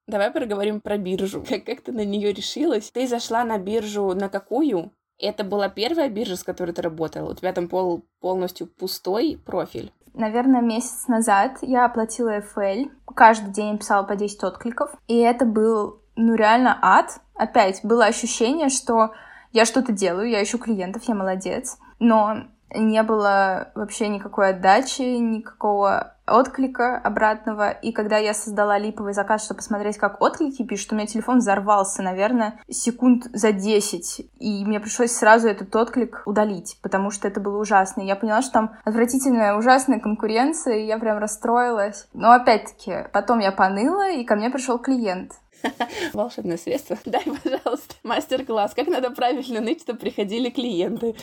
давай 0.06 0.30
поговорим 0.30 0.80
про 0.80 0.98
биржу. 0.98 1.42
Как, 1.48 1.64
как 1.64 1.80
ты 1.80 1.92
на 1.92 2.04
нее 2.04 2.32
решилась? 2.32 2.90
Ты 2.90 3.06
зашла 3.06 3.44
на 3.44 3.58
биржу 3.58 4.14
на 4.14 4.28
какую? 4.28 4.92
Это 5.18 5.44
была 5.44 5.70
первая 5.70 6.10
биржа, 6.10 6.36
с 6.36 6.44
которой 6.44 6.72
ты 6.72 6.82
работала? 6.82 7.30
У 7.30 7.34
тебя 7.34 7.54
там 7.54 7.68
пол, 7.68 8.04
полностью 8.20 8.66
пустой 8.66 9.40
профиль? 9.42 9.90
Наверное, 10.16 10.60
месяц 10.60 11.06
назад 11.06 11.58
я 11.62 11.84
оплатила 11.84 12.38
FL. 12.38 12.90
Каждый 13.14 13.52
день 13.52 13.78
писала 13.78 14.02
по 14.02 14.16
10 14.16 14.42
откликов. 14.44 14.90
И 15.06 15.18
это 15.18 15.44
был, 15.44 16.00
ну, 16.16 16.34
реально 16.34 16.78
ад. 16.82 17.20
Опять 17.34 17.80
было 17.84 18.06
ощущение, 18.06 18.68
что 18.68 19.12
я 19.52 19.64
что-то 19.64 19.92
делаю, 19.92 20.28
я 20.28 20.42
ищу 20.42 20.58
клиентов, 20.58 21.04
я 21.06 21.14
молодец. 21.14 21.78
Но 21.98 22.44
не 22.74 23.02
было 23.02 23.70
вообще 23.74 24.08
никакой 24.08 24.50
отдачи, 24.50 25.02
никакого 25.02 26.15
отклика 26.26 26.96
обратного. 26.98 27.70
И 27.70 27.92
когда 27.92 28.18
я 28.18 28.34
создала 28.34 28.78
липовый 28.78 29.12
заказ, 29.12 29.44
чтобы 29.44 29.58
посмотреть, 29.58 29.98
как 29.98 30.20
отклики 30.20 30.62
пишут, 30.62 30.92
у 30.92 30.96
меня 30.96 31.06
телефон 31.06 31.38
взорвался, 31.38 32.02
наверное, 32.02 32.60
секунд 32.68 33.26
за 33.32 33.52
10. 33.52 34.30
И 34.38 34.64
мне 34.64 34.80
пришлось 34.80 35.12
сразу 35.12 35.48
этот 35.48 35.74
отклик 35.74 36.22
удалить, 36.26 36.78
потому 36.82 37.10
что 37.10 37.28
это 37.28 37.40
было 37.40 37.58
ужасно. 37.58 38.02
И 38.02 38.06
я 38.06 38.16
поняла, 38.16 38.42
что 38.42 38.52
там 38.52 38.76
отвратительная, 38.84 39.56
ужасная 39.56 40.00
конкуренция, 40.00 40.76
и 40.76 40.86
я 40.86 40.98
прям 40.98 41.18
расстроилась. 41.18 42.08
Но 42.12 42.32
опять-таки, 42.32 43.08
потом 43.12 43.38
я 43.38 43.52
поныла, 43.52 44.10
и 44.10 44.24
ко 44.24 44.36
мне 44.36 44.50
пришел 44.50 44.78
клиент. 44.78 45.32
Волшебное 46.12 46.56
средство. 46.56 46.98
Дай, 47.04 47.24
пожалуйста, 47.24 47.94
мастер-класс. 48.02 48.74
Как 48.74 48.88
надо 48.88 49.10
правильно 49.10 49.60
ныть, 49.60 49.82
чтобы 49.82 49.98
приходили 49.98 50.50
клиенты. 50.50 51.14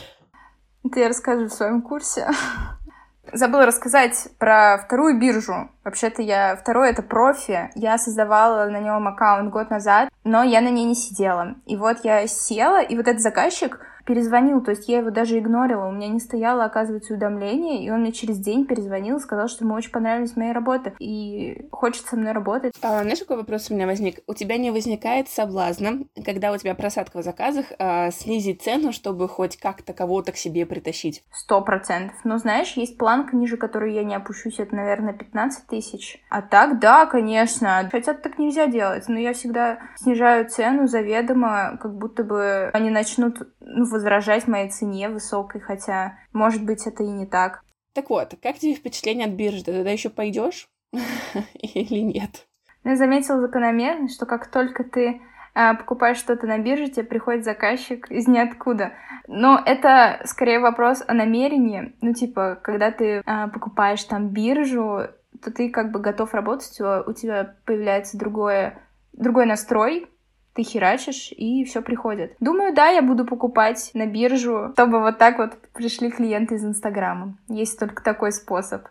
Это 0.84 1.00
я 1.00 1.08
расскажу 1.08 1.46
в 1.46 1.52
своем 1.52 1.82
курсе. 1.82 2.28
Забыла 3.32 3.66
рассказать 3.66 4.28
про 4.38 4.78
вторую 4.78 5.18
биржу. 5.18 5.70
Вообще-то 5.82 6.22
я... 6.22 6.56
Второй— 6.56 6.90
это 6.90 7.02
профи. 7.02 7.70
Я 7.74 7.98
создавала 7.98 8.66
на 8.66 8.80
нем 8.80 9.08
аккаунт 9.08 9.50
год 9.50 9.70
назад, 9.70 10.08
но 10.24 10.42
я 10.42 10.60
на 10.60 10.68
ней 10.68 10.84
не 10.84 10.94
сидела. 10.94 11.54
И 11.66 11.76
вот 11.76 12.04
я 12.04 12.26
села, 12.26 12.82
и 12.82 12.96
вот 12.96 13.08
этот 13.08 13.22
заказчик 13.22 13.80
перезвонил, 14.04 14.62
то 14.62 14.70
есть 14.70 14.88
я 14.88 14.98
его 14.98 15.10
даже 15.10 15.38
игнорила, 15.38 15.86
у 15.86 15.92
меня 15.92 16.08
не 16.08 16.20
стояло, 16.20 16.64
оказывается, 16.64 17.12
уведомление, 17.12 17.84
и 17.84 17.90
он 17.90 18.00
мне 18.00 18.12
через 18.12 18.38
день 18.38 18.66
перезвонил, 18.66 19.18
сказал, 19.20 19.48
что 19.48 19.64
ему 19.64 19.74
очень 19.74 19.90
понравились 19.90 20.36
мои 20.36 20.52
работы, 20.52 20.94
и 20.98 21.66
хочет 21.70 22.06
со 22.06 22.16
мной 22.16 22.32
работать. 22.32 22.74
А, 22.82 23.02
знаешь, 23.02 23.20
какой 23.20 23.38
вопрос 23.38 23.70
у 23.70 23.74
меня 23.74 23.86
возник? 23.86 24.20
У 24.26 24.34
тебя 24.34 24.56
не 24.56 24.70
возникает 24.70 25.28
соблазна, 25.28 26.04
когда 26.24 26.52
у 26.52 26.56
тебя 26.56 26.74
просадка 26.74 27.18
в 27.18 27.24
заказах, 27.24 27.66
а, 27.78 28.10
снизить 28.10 28.62
цену, 28.62 28.92
чтобы 28.92 29.28
хоть 29.28 29.56
как-то 29.56 29.92
кого-то 29.92 30.32
к 30.32 30.36
себе 30.36 30.66
притащить? 30.66 31.24
Сто 31.32 31.60
процентов. 31.62 32.16
Но 32.24 32.38
знаешь, 32.38 32.72
есть 32.76 32.98
планка, 32.98 33.36
ниже 33.36 33.56
которой 33.56 33.94
я 33.94 34.04
не 34.04 34.14
опущусь, 34.14 34.58
это, 34.58 34.74
наверное, 34.74 35.14
15 35.14 35.66
тысяч. 35.66 36.22
А 36.28 36.42
так, 36.42 36.78
да, 36.78 37.06
конечно. 37.06 37.88
Хотя 37.90 38.14
так 38.14 38.38
нельзя 38.38 38.66
делать, 38.66 39.08
но 39.08 39.18
я 39.18 39.32
всегда 39.32 39.78
снижаю 39.96 40.48
цену 40.48 40.86
заведомо, 40.86 41.78
как 41.80 41.96
будто 41.96 42.24
бы 42.24 42.70
они 42.72 42.90
начнут 42.90 43.38
ну, 43.60 43.84
возражать 43.94 44.46
моей 44.48 44.68
цене 44.68 45.08
высокой, 45.08 45.60
хотя, 45.60 46.18
может 46.32 46.64
быть, 46.64 46.86
это 46.86 47.02
и 47.02 47.08
не 47.08 47.26
так. 47.26 47.62
Так 47.94 48.10
вот, 48.10 48.34
как 48.42 48.58
тебе 48.58 48.74
впечатление 48.74 49.28
от 49.28 49.34
биржи? 49.34 49.64
Ты 49.64 49.72
туда 49.72 49.90
еще 49.90 50.10
пойдешь 50.10 50.68
или 51.54 52.00
нет? 52.00 52.46
Я 52.82 52.96
заметила 52.96 53.40
закономерность, 53.40 54.14
что 54.14 54.26
как 54.26 54.48
только 54.48 54.84
ты 54.84 55.22
а, 55.54 55.74
покупаешь 55.74 56.18
что-то 56.18 56.46
на 56.46 56.58
бирже, 56.58 56.88
тебе 56.88 57.06
приходит 57.06 57.44
заказчик 57.44 58.10
из 58.10 58.26
ниоткуда. 58.26 58.92
Но 59.28 59.62
это 59.64 60.20
скорее 60.24 60.58
вопрос 60.58 61.02
о 61.06 61.14
намерении. 61.14 61.94
Ну, 62.00 62.12
типа, 62.12 62.58
когда 62.62 62.90
ты 62.90 63.22
а, 63.24 63.48
покупаешь 63.48 64.02
там 64.04 64.30
биржу, 64.30 65.08
то 65.42 65.52
ты 65.52 65.70
как 65.70 65.92
бы 65.92 66.00
готов 66.00 66.34
работать, 66.34 66.80
у 66.80 67.12
тебя 67.12 67.54
появляется 67.64 68.18
другое, 68.18 68.82
другой 69.12 69.46
настрой, 69.46 70.08
ты 70.54 70.62
херачишь, 70.62 71.32
и 71.36 71.64
все 71.64 71.82
приходит. 71.82 72.36
Думаю, 72.40 72.74
да, 72.74 72.88
я 72.88 73.02
буду 73.02 73.24
покупать 73.24 73.90
на 73.94 74.06
биржу, 74.06 74.70
чтобы 74.74 75.00
вот 75.00 75.18
так 75.18 75.38
вот 75.38 75.52
пришли 75.72 76.10
клиенты 76.10 76.54
из 76.54 76.64
Инстаграма. 76.64 77.36
Есть 77.48 77.78
только 77.78 78.02
такой 78.02 78.32
способ. 78.32 78.86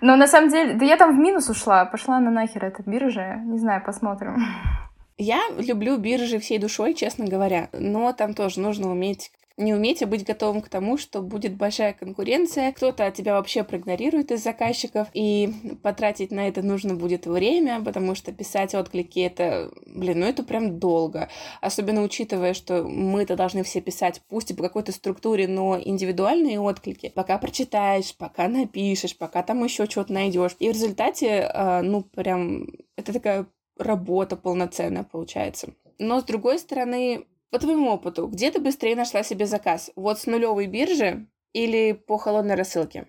Но 0.00 0.16
на 0.16 0.26
самом 0.26 0.48
деле, 0.48 0.74
да 0.74 0.84
я 0.84 0.96
там 0.96 1.16
в 1.16 1.18
минус 1.18 1.48
ушла, 1.48 1.84
пошла 1.84 2.20
на 2.20 2.30
нахер 2.30 2.64
эта 2.64 2.82
биржа, 2.88 3.36
не 3.44 3.58
знаю, 3.58 3.82
посмотрим. 3.84 4.44
Я 5.16 5.40
люблю 5.58 5.96
биржи 5.96 6.38
всей 6.38 6.58
душой, 6.58 6.94
честно 6.94 7.26
говоря, 7.26 7.68
но 7.72 8.12
там 8.12 8.34
тоже 8.34 8.60
нужно 8.60 8.88
уметь 8.88 9.32
не 9.58 9.74
уметь, 9.74 10.02
а 10.02 10.06
быть 10.06 10.24
готовым 10.24 10.62
к 10.62 10.68
тому, 10.68 10.96
что 10.96 11.20
будет 11.20 11.56
большая 11.56 11.92
конкуренция, 11.92 12.72
кто-то 12.72 13.10
тебя 13.10 13.34
вообще 13.34 13.64
проигнорирует 13.64 14.30
из 14.30 14.42
заказчиков, 14.42 15.08
и 15.12 15.52
потратить 15.82 16.30
на 16.30 16.48
это 16.48 16.62
нужно 16.62 16.94
будет 16.94 17.26
время, 17.26 17.82
потому 17.82 18.14
что 18.14 18.32
писать 18.32 18.74
отклики 18.74 19.18
это, 19.18 19.70
блин, 19.86 20.20
ну 20.20 20.26
это 20.26 20.44
прям 20.44 20.78
долго. 20.78 21.28
Особенно 21.60 22.02
учитывая, 22.02 22.54
что 22.54 22.84
мы-то 22.84 23.36
должны 23.36 23.64
все 23.64 23.80
писать, 23.80 24.22
пусть 24.28 24.52
и 24.52 24.54
по 24.54 24.62
какой-то 24.62 24.92
структуре, 24.92 25.48
но 25.48 25.78
индивидуальные 25.78 26.60
отклики. 26.60 27.10
Пока 27.14 27.36
прочитаешь, 27.38 28.16
пока 28.16 28.48
напишешь, 28.48 29.16
пока 29.18 29.42
там 29.42 29.64
еще 29.64 29.86
что-то 29.86 30.12
найдешь. 30.12 30.54
И 30.60 30.68
в 30.68 30.72
результате, 30.72 31.50
а, 31.52 31.82
ну, 31.82 32.02
прям, 32.02 32.68
это 32.96 33.12
такая 33.12 33.46
работа 33.76 34.36
полноценная 34.36 35.02
получается. 35.02 35.74
Но 35.98 36.20
с 36.20 36.24
другой 36.24 36.58
стороны, 36.60 37.26
по 37.50 37.58
твоему 37.58 37.90
опыту, 37.90 38.26
где 38.26 38.50
ты 38.50 38.60
быстрее 38.60 38.96
нашла 38.96 39.22
себе 39.22 39.46
заказ? 39.46 39.90
Вот 39.96 40.18
с 40.18 40.26
нулевой 40.26 40.66
биржи 40.66 41.28
или 41.52 41.92
по 41.92 42.18
холодной 42.18 42.54
рассылке? 42.54 43.08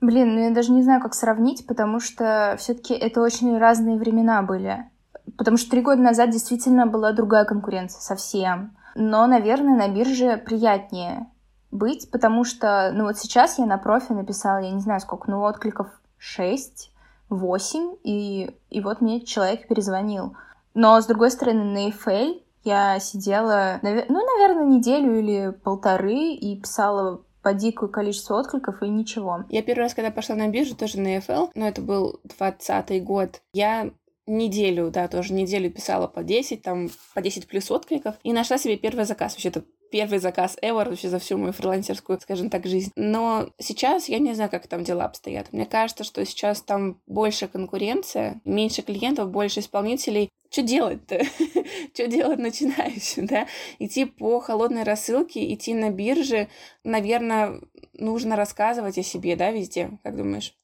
Блин, 0.00 0.34
ну 0.34 0.40
я 0.40 0.50
даже 0.50 0.72
не 0.72 0.82
знаю, 0.82 1.00
как 1.00 1.14
сравнить, 1.14 1.66
потому 1.66 2.00
что 2.00 2.56
все-таки 2.58 2.94
это 2.94 3.20
очень 3.20 3.58
разные 3.58 3.98
времена 3.98 4.42
были. 4.42 4.90
Потому 5.36 5.58
что 5.58 5.70
три 5.70 5.82
года 5.82 6.00
назад 6.00 6.30
действительно 6.30 6.86
была 6.86 7.12
другая 7.12 7.44
конкуренция 7.44 8.00
совсем. 8.00 8.76
Но, 8.94 9.26
наверное, 9.26 9.76
на 9.76 9.88
бирже 9.88 10.36
приятнее 10.38 11.26
быть, 11.70 12.10
потому 12.10 12.44
что, 12.44 12.90
ну 12.94 13.04
вот 13.04 13.18
сейчас 13.18 13.58
я 13.58 13.66
на 13.66 13.78
профи 13.78 14.12
написала, 14.12 14.58
я 14.58 14.72
не 14.72 14.80
знаю 14.80 15.00
сколько, 15.00 15.30
ну 15.30 15.42
откликов 15.42 15.88
6, 16.18 16.92
8, 17.28 17.96
и, 18.02 18.56
и 18.70 18.80
вот 18.80 19.00
мне 19.00 19.20
человек 19.20 19.68
перезвонил. 19.68 20.34
Но, 20.74 21.00
с 21.00 21.06
другой 21.06 21.30
стороны, 21.30 21.64
на 21.64 21.88
EFL 21.88 22.42
я 22.64 22.98
сидела, 23.00 23.80
ну, 23.82 23.90
наверное, 23.90 24.66
неделю 24.66 25.18
или 25.18 25.50
полторы 25.50 26.32
и 26.34 26.60
писала 26.60 27.22
по 27.42 27.54
дикое 27.54 27.88
количество 27.88 28.38
откликов 28.38 28.82
и 28.82 28.88
ничего. 28.88 29.44
Я 29.48 29.62
первый 29.62 29.82
раз, 29.82 29.94
когда 29.94 30.10
пошла 30.10 30.34
на 30.34 30.48
биржу, 30.48 30.76
тоже 30.76 31.00
на 31.00 31.16
EFL, 31.16 31.50
но 31.54 31.66
это 31.66 31.80
был 31.80 32.20
двадцатый 32.24 33.00
год, 33.00 33.40
я 33.52 33.90
неделю, 34.26 34.90
да, 34.90 35.08
тоже 35.08 35.32
неделю 35.32 35.70
писала 35.70 36.06
по 36.06 36.22
10, 36.22 36.62
там, 36.62 36.88
по 37.14 37.20
10 37.20 37.48
плюс 37.48 37.70
откликов, 37.70 38.14
и 38.22 38.32
нашла 38.32 38.58
себе 38.58 38.76
первый 38.76 39.04
заказ. 39.04 39.32
Вообще-то 39.32 39.64
первый 39.90 40.18
заказ 40.18 40.56
ever 40.62 40.88
вообще 40.88 41.08
за 41.08 41.18
всю 41.18 41.38
мою 41.38 41.52
фрилансерскую, 41.52 42.20
скажем 42.20 42.50
так, 42.50 42.66
жизнь. 42.66 42.92
Но 42.96 43.50
сейчас 43.58 44.08
я 44.08 44.18
не 44.18 44.34
знаю, 44.34 44.50
как 44.50 44.66
там 44.66 44.84
дела 44.84 45.04
обстоят. 45.04 45.52
Мне 45.52 45.66
кажется, 45.66 46.04
что 46.04 46.24
сейчас 46.24 46.62
там 46.62 47.00
больше 47.06 47.48
конкуренция, 47.48 48.40
меньше 48.44 48.82
клиентов, 48.82 49.30
больше 49.30 49.60
исполнителей. 49.60 50.30
Что 50.50 50.62
делать-то? 50.62 51.20
Что 51.94 52.06
делать 52.06 52.38
начинающим, 52.38 53.26
да? 53.26 53.46
Идти 53.78 54.04
по 54.04 54.40
холодной 54.40 54.82
рассылке, 54.82 55.52
идти 55.52 55.74
на 55.74 55.90
бирже, 55.90 56.48
наверное, 56.84 57.60
нужно 57.92 58.36
рассказывать 58.36 58.98
о 58.98 59.02
себе, 59.02 59.36
да, 59.36 59.50
везде, 59.50 59.98
как 60.02 60.16
думаешь? 60.16 60.54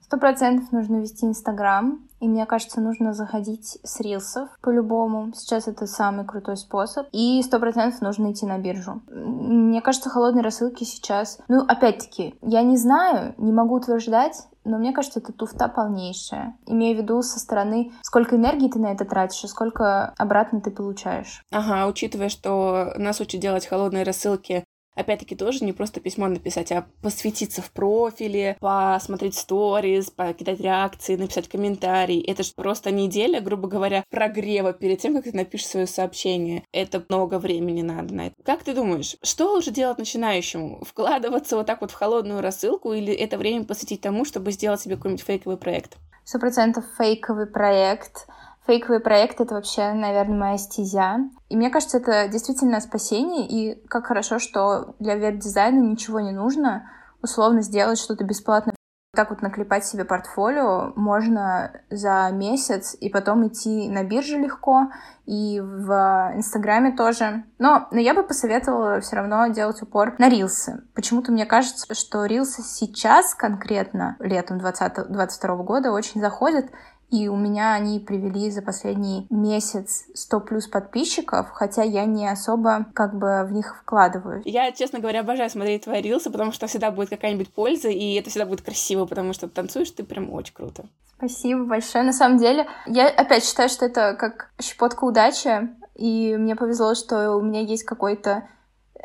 Сто 0.00 0.18
процентов 0.18 0.70
нужно 0.70 1.00
вести 1.00 1.26
Инстаграм, 1.26 2.06
и 2.24 2.28
мне 2.28 2.46
кажется, 2.46 2.80
нужно 2.80 3.12
заходить 3.12 3.78
с 3.82 4.00
рилсов 4.00 4.48
по-любому. 4.62 5.34
Сейчас 5.34 5.68
это 5.68 5.86
самый 5.86 6.24
крутой 6.24 6.56
способ. 6.56 7.06
И 7.12 7.42
сто 7.42 7.60
процентов 7.60 8.00
нужно 8.00 8.32
идти 8.32 8.46
на 8.46 8.56
биржу. 8.56 9.02
Мне 9.08 9.82
кажется, 9.82 10.08
холодные 10.08 10.42
рассылки 10.42 10.84
сейчас... 10.84 11.38
Ну, 11.48 11.66
опять-таки, 11.68 12.34
я 12.40 12.62
не 12.62 12.78
знаю, 12.78 13.34
не 13.36 13.52
могу 13.52 13.74
утверждать, 13.74 14.48
но 14.64 14.78
мне 14.78 14.94
кажется, 14.94 15.20
это 15.20 15.34
туфта 15.34 15.68
полнейшая. 15.68 16.56
Имею 16.64 16.96
в 16.96 17.02
виду 17.02 17.20
со 17.20 17.38
стороны, 17.38 17.92
сколько 18.00 18.36
энергии 18.36 18.70
ты 18.70 18.78
на 18.78 18.92
это 18.92 19.04
тратишь, 19.04 19.44
и 19.44 19.48
сколько 19.48 20.14
обратно 20.16 20.62
ты 20.62 20.70
получаешь. 20.70 21.42
Ага, 21.52 21.86
учитывая, 21.86 22.30
что 22.30 22.94
нас 22.96 23.20
учат 23.20 23.38
делать 23.38 23.66
холодные 23.66 24.04
рассылки 24.04 24.64
Опять-таки 24.94 25.34
тоже 25.34 25.64
не 25.64 25.72
просто 25.72 26.00
письмо 26.00 26.28
написать, 26.28 26.70
а 26.72 26.86
посвятиться 27.02 27.62
в 27.62 27.70
профиле, 27.72 28.56
посмотреть 28.60 29.34
сторис, 29.34 30.10
покидать 30.10 30.60
реакции, 30.60 31.16
написать 31.16 31.48
комментарий. 31.48 32.20
Это 32.20 32.42
же 32.42 32.52
просто 32.54 32.90
неделя, 32.90 33.40
грубо 33.40 33.68
говоря, 33.68 34.04
прогрева 34.10 34.72
перед 34.72 35.00
тем, 35.00 35.14
как 35.14 35.24
ты 35.24 35.36
напишешь 35.36 35.66
свое 35.66 35.86
сообщение. 35.86 36.64
Это 36.72 37.04
много 37.08 37.38
времени 37.38 37.82
надо 37.82 38.14
на 38.14 38.26
это. 38.28 38.36
Как 38.44 38.62
ты 38.62 38.74
думаешь, 38.74 39.16
что 39.22 39.52
лучше 39.52 39.72
делать 39.72 39.98
начинающему? 39.98 40.84
Вкладываться 40.84 41.56
вот 41.56 41.66
так 41.66 41.80
вот 41.80 41.90
в 41.90 41.94
холодную 41.94 42.40
рассылку 42.40 42.92
или 42.92 43.12
это 43.12 43.36
время 43.36 43.64
посвятить 43.64 44.00
тому, 44.00 44.24
чтобы 44.24 44.52
сделать 44.52 44.80
себе 44.80 44.96
какой-нибудь 44.96 45.24
фейковый 45.24 45.56
проект? 45.56 45.96
Сто 46.24 46.38
процентов 46.38 46.84
фейковый 46.96 47.46
проект— 47.46 48.26
Фейковый 48.66 49.00
проект— 49.00 49.40
это 49.42 49.54
вообще, 49.54 49.92
наверное, 49.92 50.38
моя 50.38 50.58
стезя. 50.58 51.18
И 51.50 51.56
мне 51.56 51.68
кажется, 51.70 51.98
это 51.98 52.28
действительно 52.28 52.80
спасение, 52.80 53.46
и 53.46 53.86
как 53.88 54.06
хорошо, 54.06 54.38
что 54.38 54.94
для 54.98 55.16
веб-дизайна 55.16 55.80
ничего 55.80 56.20
не 56.20 56.32
нужно 56.32 56.90
условно 57.20 57.62
сделать 57.62 57.98
что-то 57.98 58.24
бесплатно 58.24 58.74
так 59.14 59.30
вот 59.30 59.42
наклепать 59.42 59.86
себе 59.86 60.04
портфолио 60.04 60.92
можно 60.96 61.72
за 61.90 62.28
месяц 62.32 62.96
и 63.00 63.08
потом 63.08 63.46
идти 63.46 63.88
на 63.88 64.04
бирже 64.04 64.38
легко 64.38 64.90
и 65.24 65.60
в 65.60 66.32
Инстаграме 66.34 66.92
тоже. 66.92 67.44
Но, 67.58 67.88
но 67.90 68.00
я 68.00 68.14
бы 68.14 68.22
посоветовала 68.22 69.00
все 69.00 69.16
равно 69.16 69.46
делать 69.46 69.80
упор 69.82 70.14
на 70.18 70.28
рилсы. 70.28 70.82
Почему-то 70.94 71.32
мне 71.32 71.46
кажется, 71.46 71.94
что 71.94 72.26
рилсы 72.26 72.62
сейчас 72.62 73.34
конкретно 73.34 74.16
летом 74.18 74.58
2022 74.58 75.56
года 75.58 75.92
очень 75.92 76.20
заходят 76.20 76.66
И 77.10 77.28
у 77.28 77.36
меня 77.36 77.74
они 77.74 78.00
привели 78.00 78.50
за 78.50 78.62
последний 78.62 79.26
месяц 79.30 80.04
100 80.14 80.40
плюс 80.40 80.66
подписчиков, 80.66 81.50
хотя 81.50 81.82
я 81.82 82.04
не 82.04 82.28
особо 82.28 82.86
как 82.94 83.16
бы 83.16 83.44
в 83.44 83.52
них 83.52 83.76
вкладываю. 83.82 84.42
Я, 84.44 84.72
честно 84.72 84.98
говоря, 84.98 85.20
обожаю 85.20 85.50
смотреть 85.50 85.84
твои 85.84 86.00
рилсы, 86.00 86.30
потому 86.30 86.52
что 86.52 86.66
всегда 86.66 86.90
будет 86.90 87.10
какая-нибудь 87.10 87.52
польза, 87.52 87.88
и 87.88 88.14
это 88.14 88.30
всегда 88.30 88.46
будет 88.46 88.62
красиво, 88.62 89.06
потому 89.06 89.32
что 89.32 89.48
танцуешь 89.48 89.90
ты 89.90 90.02
прям 90.02 90.32
очень 90.32 90.54
круто. 90.54 90.84
Спасибо 91.16 91.64
большое. 91.64 92.04
На 92.04 92.12
самом 92.12 92.38
деле, 92.38 92.66
я 92.86 93.08
опять 93.08 93.44
считаю, 93.44 93.68
что 93.68 93.86
это 93.86 94.14
как 94.14 94.50
щепотка 94.60 95.04
удачи, 95.04 95.70
и 95.94 96.36
мне 96.36 96.56
повезло, 96.56 96.94
что 96.94 97.36
у 97.36 97.42
меня 97.42 97.60
есть 97.60 97.84
какой-то 97.84 98.48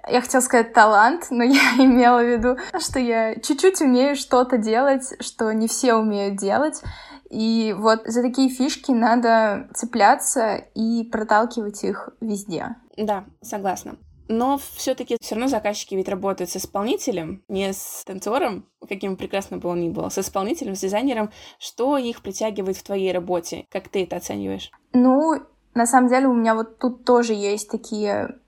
я 0.07 0.21
хотела 0.21 0.41
сказать 0.41 0.73
талант, 0.73 1.27
но 1.29 1.43
я 1.43 1.75
имела 1.77 2.19
в 2.19 2.27
виду, 2.27 2.57
что 2.79 2.99
я 2.99 3.35
чуть-чуть 3.35 3.81
умею 3.81 4.15
что-то 4.15 4.57
делать, 4.57 5.13
что 5.19 5.51
не 5.51 5.67
все 5.67 5.95
умеют 5.95 6.37
делать. 6.37 6.81
И 7.29 7.75
вот 7.77 8.01
за 8.05 8.23
такие 8.23 8.49
фишки 8.49 8.91
надо 8.91 9.69
цепляться 9.73 10.55
и 10.73 11.03
проталкивать 11.03 11.83
их 11.83 12.09
везде. 12.21 12.75
Да, 12.97 13.25
согласна. 13.41 13.97
Но 14.27 14.59
все-таки 14.75 15.17
все 15.19 15.35
равно 15.35 15.47
заказчики 15.47 15.95
ведь 15.95 16.07
работают 16.07 16.51
с 16.51 16.57
исполнителем, 16.57 17.43
не 17.47 17.73
с 17.73 18.03
танцором, 18.05 18.65
каким 18.87 19.17
прекрасно 19.17 19.57
бы 19.57 19.69
он 19.69 19.81
ни 19.81 19.89
был, 19.89 20.09
с 20.09 20.19
исполнителем, 20.19 20.75
с 20.75 20.81
дизайнером. 20.81 21.31
Что 21.57 21.97
их 21.97 22.21
притягивает 22.21 22.77
в 22.77 22.83
твоей 22.83 23.11
работе? 23.11 23.65
Как 23.71 23.89
ты 23.89 24.03
это 24.03 24.17
оцениваешь? 24.17 24.71
Ну, 24.93 25.41
на 25.73 25.87
самом 25.87 26.09
деле 26.09 26.27
у 26.27 26.33
меня 26.33 26.53
вот 26.53 26.77
тут 26.77 27.05
тоже 27.05 27.33
есть 27.33 27.71
такие 27.71 28.39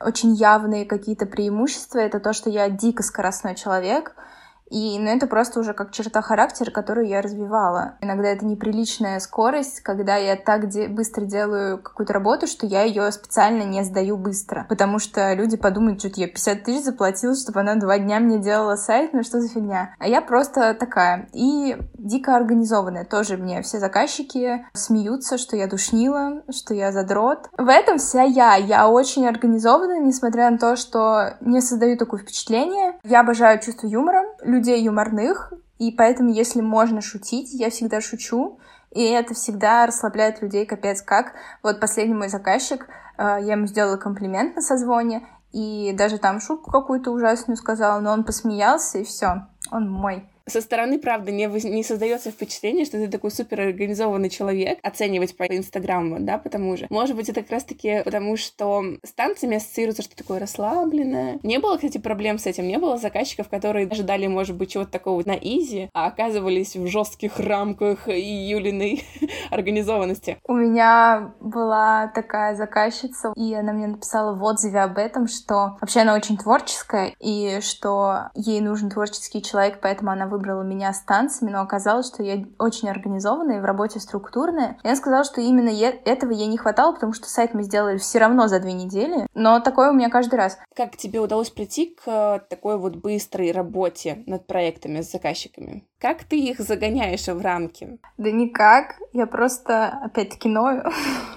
очень 0.00 0.34
явные 0.34 0.84
какие-то 0.84 1.24
преимущества. 1.24 1.98
Это 1.98 2.20
то, 2.20 2.34
что 2.34 2.50
я 2.50 2.68
дико 2.68 3.02
скоростной 3.02 3.54
человек— 3.54 4.14
и, 4.70 4.98
ну, 4.98 5.08
это 5.08 5.26
просто 5.26 5.60
уже 5.60 5.74
как 5.74 5.92
черта 5.92 6.22
характера, 6.22 6.70
которую 6.70 7.06
я 7.06 7.22
развивала. 7.22 7.94
Иногда 8.00 8.28
это 8.28 8.44
неприличная 8.44 9.20
скорость, 9.20 9.80
когда 9.80 10.16
я 10.16 10.36
так 10.36 10.68
де- 10.68 10.88
быстро 10.88 11.24
делаю 11.24 11.78
какую-то 11.78 12.12
работу, 12.12 12.46
что 12.46 12.66
я 12.66 12.82
ее 12.82 13.10
специально 13.12 13.62
не 13.62 13.84
сдаю 13.84 14.16
быстро. 14.16 14.66
Потому 14.68 14.98
что 14.98 15.32
люди 15.34 15.56
подумают, 15.56 16.00
что 16.00 16.08
я 16.16 16.26
50 16.26 16.64
тысяч 16.64 16.84
заплатила, 16.84 17.34
чтобы 17.34 17.60
она 17.60 17.76
два 17.76 17.98
дня 17.98 18.18
мне 18.18 18.38
делала 18.38 18.76
сайт, 18.76 19.12
ну 19.12 19.22
что 19.22 19.40
за 19.40 19.48
фигня. 19.48 19.94
А 19.98 20.08
я 20.08 20.20
просто 20.20 20.74
такая. 20.74 21.28
И 21.32 21.76
дико 21.94 22.34
организованная. 22.36 23.04
Тоже 23.04 23.36
мне 23.36 23.62
все 23.62 23.78
заказчики 23.78 24.66
смеются, 24.72 25.38
что 25.38 25.56
я 25.56 25.68
душнила, 25.68 26.42
что 26.50 26.74
я 26.74 26.92
задрот. 26.92 27.48
В 27.56 27.68
этом 27.68 27.98
вся 27.98 28.22
я. 28.22 28.56
Я 28.56 28.88
очень 28.88 29.26
организована, 29.28 30.00
несмотря 30.00 30.50
на 30.50 30.58
то, 30.58 30.76
что 30.76 31.34
не 31.40 31.60
создаю 31.60 31.96
такое 31.96 32.20
впечатление. 32.20 32.94
Я 33.04 33.20
обожаю 33.20 33.60
чувство 33.60 33.86
юмора 33.86 34.24
людей 34.56 34.82
юморных, 34.82 35.52
и 35.78 35.92
поэтому, 35.92 36.30
если 36.30 36.60
можно 36.60 37.00
шутить, 37.00 37.52
я 37.52 37.70
всегда 37.70 38.00
шучу, 38.00 38.58
и 38.90 39.02
это 39.02 39.34
всегда 39.34 39.86
расслабляет 39.86 40.40
людей 40.40 40.64
капец 40.66 41.02
как. 41.02 41.32
Вот 41.62 41.80
последний 41.80 42.14
мой 42.14 42.28
заказчик, 42.28 42.88
э, 43.18 43.22
я 43.42 43.52
ему 43.52 43.66
сделала 43.66 43.96
комплимент 43.96 44.56
на 44.56 44.62
созвоне, 44.62 45.26
и 45.52 45.92
даже 45.96 46.18
там 46.18 46.40
шутку 46.40 46.70
какую-то 46.70 47.10
ужасную 47.10 47.56
сказала, 47.56 48.00
но 48.00 48.12
он 48.12 48.24
посмеялся, 48.24 48.98
и 48.98 49.04
все, 49.04 49.46
он 49.70 49.90
мой 49.90 50.28
со 50.48 50.60
стороны, 50.60 50.98
правда, 50.98 51.32
не, 51.32 51.46
не 51.46 51.82
создается 51.82 52.30
впечатление, 52.30 52.84
что 52.84 52.98
ты 52.98 53.08
такой 53.08 53.30
супер 53.30 53.60
организованный 53.60 54.30
человек, 54.30 54.78
оценивать 54.82 55.36
по 55.36 55.44
Инстаграму, 55.44 56.18
да, 56.20 56.38
потому 56.38 56.76
же. 56.76 56.86
Может 56.88 57.16
быть, 57.16 57.28
это 57.28 57.42
как 57.42 57.50
раз-таки 57.50 58.02
потому, 58.04 58.36
что 58.36 58.84
с 59.02 59.12
танцами 59.12 59.56
ассоциируется 59.56 60.02
что 60.02 60.16
такое 60.16 60.38
расслабленное. 60.38 61.38
Не 61.42 61.58
было, 61.58 61.76
кстати, 61.76 61.98
проблем 61.98 62.38
с 62.38 62.46
этим. 62.46 62.68
Не 62.68 62.78
было 62.78 62.96
заказчиков, 62.96 63.48
которые 63.48 63.88
ожидали, 63.88 64.26
может 64.26 64.56
быть, 64.56 64.72
чего-то 64.72 64.92
такого 64.92 65.22
на 65.26 65.34
изи, 65.34 65.90
а 65.92 66.06
оказывались 66.06 66.76
в 66.76 66.86
жестких 66.86 67.40
рамках 67.40 68.08
Юлиной 68.08 69.04
организованности. 69.50 70.38
У 70.44 70.54
меня 70.54 71.32
была 71.40 72.08
такая 72.14 72.54
заказчица, 72.54 73.32
и 73.34 73.52
она 73.54 73.72
мне 73.72 73.88
написала 73.88 74.34
в 74.34 74.42
отзыве 74.44 74.80
об 74.80 74.98
этом, 74.98 75.26
что 75.26 75.76
вообще 75.80 76.00
она 76.00 76.14
очень 76.14 76.36
творческая, 76.36 77.14
и 77.18 77.60
что 77.60 78.28
ей 78.34 78.60
нужен 78.60 78.90
творческий 78.90 79.42
человек, 79.42 79.78
поэтому 79.82 80.10
она 80.10 80.26
выбрала 80.36 80.62
меня 80.62 80.92
с 80.92 81.00
танцами, 81.00 81.50
но 81.50 81.62
оказалось, 81.62 82.06
что 82.06 82.22
я 82.22 82.44
очень 82.58 82.90
организованная 82.90 83.58
и 83.58 83.60
в 83.60 83.64
работе 83.64 84.00
структурная. 84.00 84.78
Она 84.84 84.96
сказала, 84.96 85.24
что 85.24 85.40
именно 85.40 85.70
этого 86.04 86.30
ей 86.30 86.46
не 86.46 86.58
хватало, 86.58 86.92
потому 86.92 87.14
что 87.14 87.26
сайт 87.28 87.54
мы 87.54 87.62
сделали 87.62 87.96
все 87.96 88.18
равно 88.18 88.48
за 88.48 88.60
две 88.60 88.72
недели. 88.72 89.26
Но 89.34 89.60
такое 89.60 89.90
у 89.90 89.94
меня 89.94 90.10
каждый 90.10 90.34
раз. 90.34 90.58
Как 90.74 90.96
тебе 90.96 91.20
удалось 91.20 91.50
прийти 91.50 91.86
к 91.86 92.02
э, 92.06 92.40
такой 92.50 92.78
вот 92.78 92.96
быстрой 92.96 93.50
работе 93.52 94.22
над 94.26 94.46
проектами 94.46 95.00
с 95.00 95.10
заказчиками? 95.10 95.84
Как 95.98 96.24
ты 96.24 96.38
их 96.38 96.60
загоняешь 96.60 97.26
в 97.26 97.40
рамки? 97.40 97.98
Да 98.18 98.30
никак. 98.30 98.96
Я 99.12 99.26
просто, 99.26 99.88
опять-таки, 100.02 100.48
ною. 100.48 100.84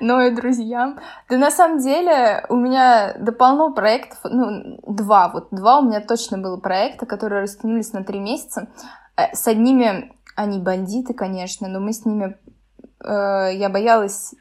ною 0.00 0.34
друзьям. 0.34 1.00
Да 1.28 1.36
на 1.38 1.50
самом 1.50 1.78
деле 1.78 2.44
у 2.48 2.56
меня 2.56 3.14
до 3.18 3.32
полно 3.32 3.72
проектов, 3.72 4.18
ну, 4.24 4.78
два, 4.86 5.28
вот 5.28 5.48
два 5.50 5.78
у 5.78 5.82
меня 5.82 6.00
точно 6.00 6.38
было 6.38 6.56
проекта, 6.56 7.06
которые 7.06 7.42
растянулись 7.42 7.92
на 7.92 8.04
три 8.04 8.18
месяца. 8.18 8.68
Э, 9.16 9.34
с 9.34 9.46
одними 9.46 10.12
они 10.34 10.58
бандиты, 10.58 11.14
конечно, 11.14 11.68
но 11.68 11.80
мы 11.80 11.92
с 11.92 12.04
ними... 12.04 12.36
Э, 13.04 13.50
я 13.52 13.68
боялась 13.68 14.34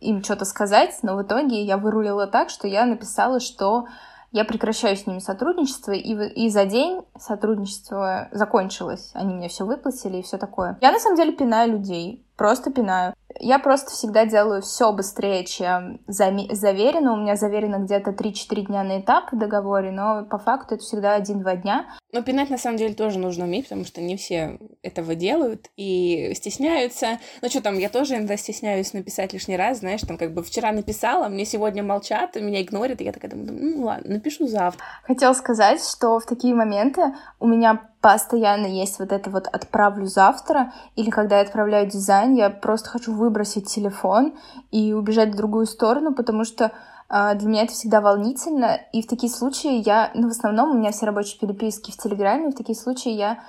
им 0.00 0.22
что-то 0.22 0.44
сказать, 0.44 0.98
но 1.02 1.16
в 1.16 1.22
итоге 1.22 1.62
я 1.62 1.78
вырулила 1.78 2.26
так, 2.26 2.50
что 2.50 2.68
я 2.68 2.84
написала, 2.84 3.40
что 3.40 3.86
я 4.32 4.44
прекращаю 4.44 4.96
с 4.96 5.06
ними 5.06 5.20
сотрудничество, 5.20 5.92
и, 5.92 6.44
и 6.44 6.50
за 6.50 6.66
день 6.66 7.02
сотрудничество 7.18 8.28
закончилось. 8.32 9.10
Они 9.14 9.34
мне 9.34 9.48
все 9.48 9.64
выплатили 9.64 10.18
и 10.18 10.22
все 10.22 10.36
такое. 10.36 10.76
Я 10.82 10.92
на 10.92 10.98
самом 10.98 11.16
деле 11.16 11.32
пинаю 11.32 11.72
людей, 11.72 12.25
просто 12.36 12.70
пинаю. 12.70 13.14
Я 13.38 13.58
просто 13.58 13.90
всегда 13.90 14.24
делаю 14.24 14.62
все 14.62 14.92
быстрее, 14.92 15.44
чем 15.44 16.00
заверено. 16.06 17.12
У 17.12 17.16
меня 17.16 17.36
заверено 17.36 17.76
где-то 17.76 18.12
3-4 18.12 18.66
дня 18.66 18.82
на 18.82 19.00
этап 19.00 19.30
в 19.30 19.38
договоре, 19.38 19.90
но 19.90 20.24
по 20.24 20.38
факту 20.38 20.76
это 20.76 20.84
всегда 20.84 21.18
1-2 21.18 21.56
дня. 21.60 21.86
Но 22.12 22.22
пинать 22.22 22.48
на 22.48 22.56
самом 22.56 22.78
деле 22.78 22.94
тоже 22.94 23.18
нужно 23.18 23.44
уметь, 23.44 23.64
потому 23.64 23.84
что 23.84 24.00
не 24.00 24.16
все 24.16 24.58
этого 24.82 25.14
делают 25.14 25.66
и 25.76 26.32
стесняются. 26.34 27.18
Ну 27.42 27.50
что 27.50 27.62
там, 27.62 27.78
я 27.78 27.90
тоже 27.90 28.14
иногда 28.14 28.38
стесняюсь 28.38 28.94
написать 28.94 29.34
лишний 29.34 29.58
раз, 29.58 29.80
знаешь, 29.80 30.00
там 30.00 30.16
как 30.16 30.32
бы 30.32 30.42
вчера 30.42 30.72
написала, 30.72 31.28
мне 31.28 31.44
сегодня 31.44 31.82
молчат, 31.82 32.36
меня 32.36 32.62
игнорят, 32.62 33.02
и 33.02 33.04
я 33.04 33.12
такая 33.12 33.30
думаю, 33.30 33.52
ну 33.52 33.84
ладно, 33.84 34.14
напишу 34.14 34.46
завтра. 34.46 34.82
Хотела 35.02 35.34
сказать, 35.34 35.82
что 35.82 36.18
в 36.20 36.24
такие 36.24 36.54
моменты 36.54 37.02
у 37.38 37.46
меня 37.46 37.90
постоянно 38.06 38.66
есть 38.66 39.00
вот 39.00 39.10
это 39.10 39.30
вот 39.30 39.48
«отправлю 39.48 40.06
завтра», 40.06 40.72
или 40.94 41.10
когда 41.10 41.38
я 41.38 41.42
отправляю 41.42 41.90
дизайн, 41.90 42.34
я 42.34 42.50
просто 42.50 42.88
хочу 42.88 43.12
выбросить 43.12 43.66
телефон 43.68 44.38
и 44.70 44.92
убежать 44.92 45.30
в 45.30 45.36
другую 45.36 45.66
сторону, 45.66 46.14
потому 46.14 46.44
что 46.44 46.70
э, 47.10 47.34
для 47.34 47.48
меня 47.48 47.64
это 47.64 47.72
всегда 47.72 48.00
волнительно, 48.00 48.78
и 48.92 49.02
в 49.02 49.08
такие 49.08 49.28
случаи 49.28 49.82
я, 49.84 50.12
ну, 50.14 50.28
в 50.28 50.30
основном 50.30 50.70
у 50.70 50.74
меня 50.74 50.92
все 50.92 51.04
рабочие 51.04 51.40
переписки 51.40 51.90
в 51.90 51.96
Телеграме, 51.96 52.50
в 52.50 52.54
такие 52.54 52.78
случаи 52.78 53.10
я 53.10 53.40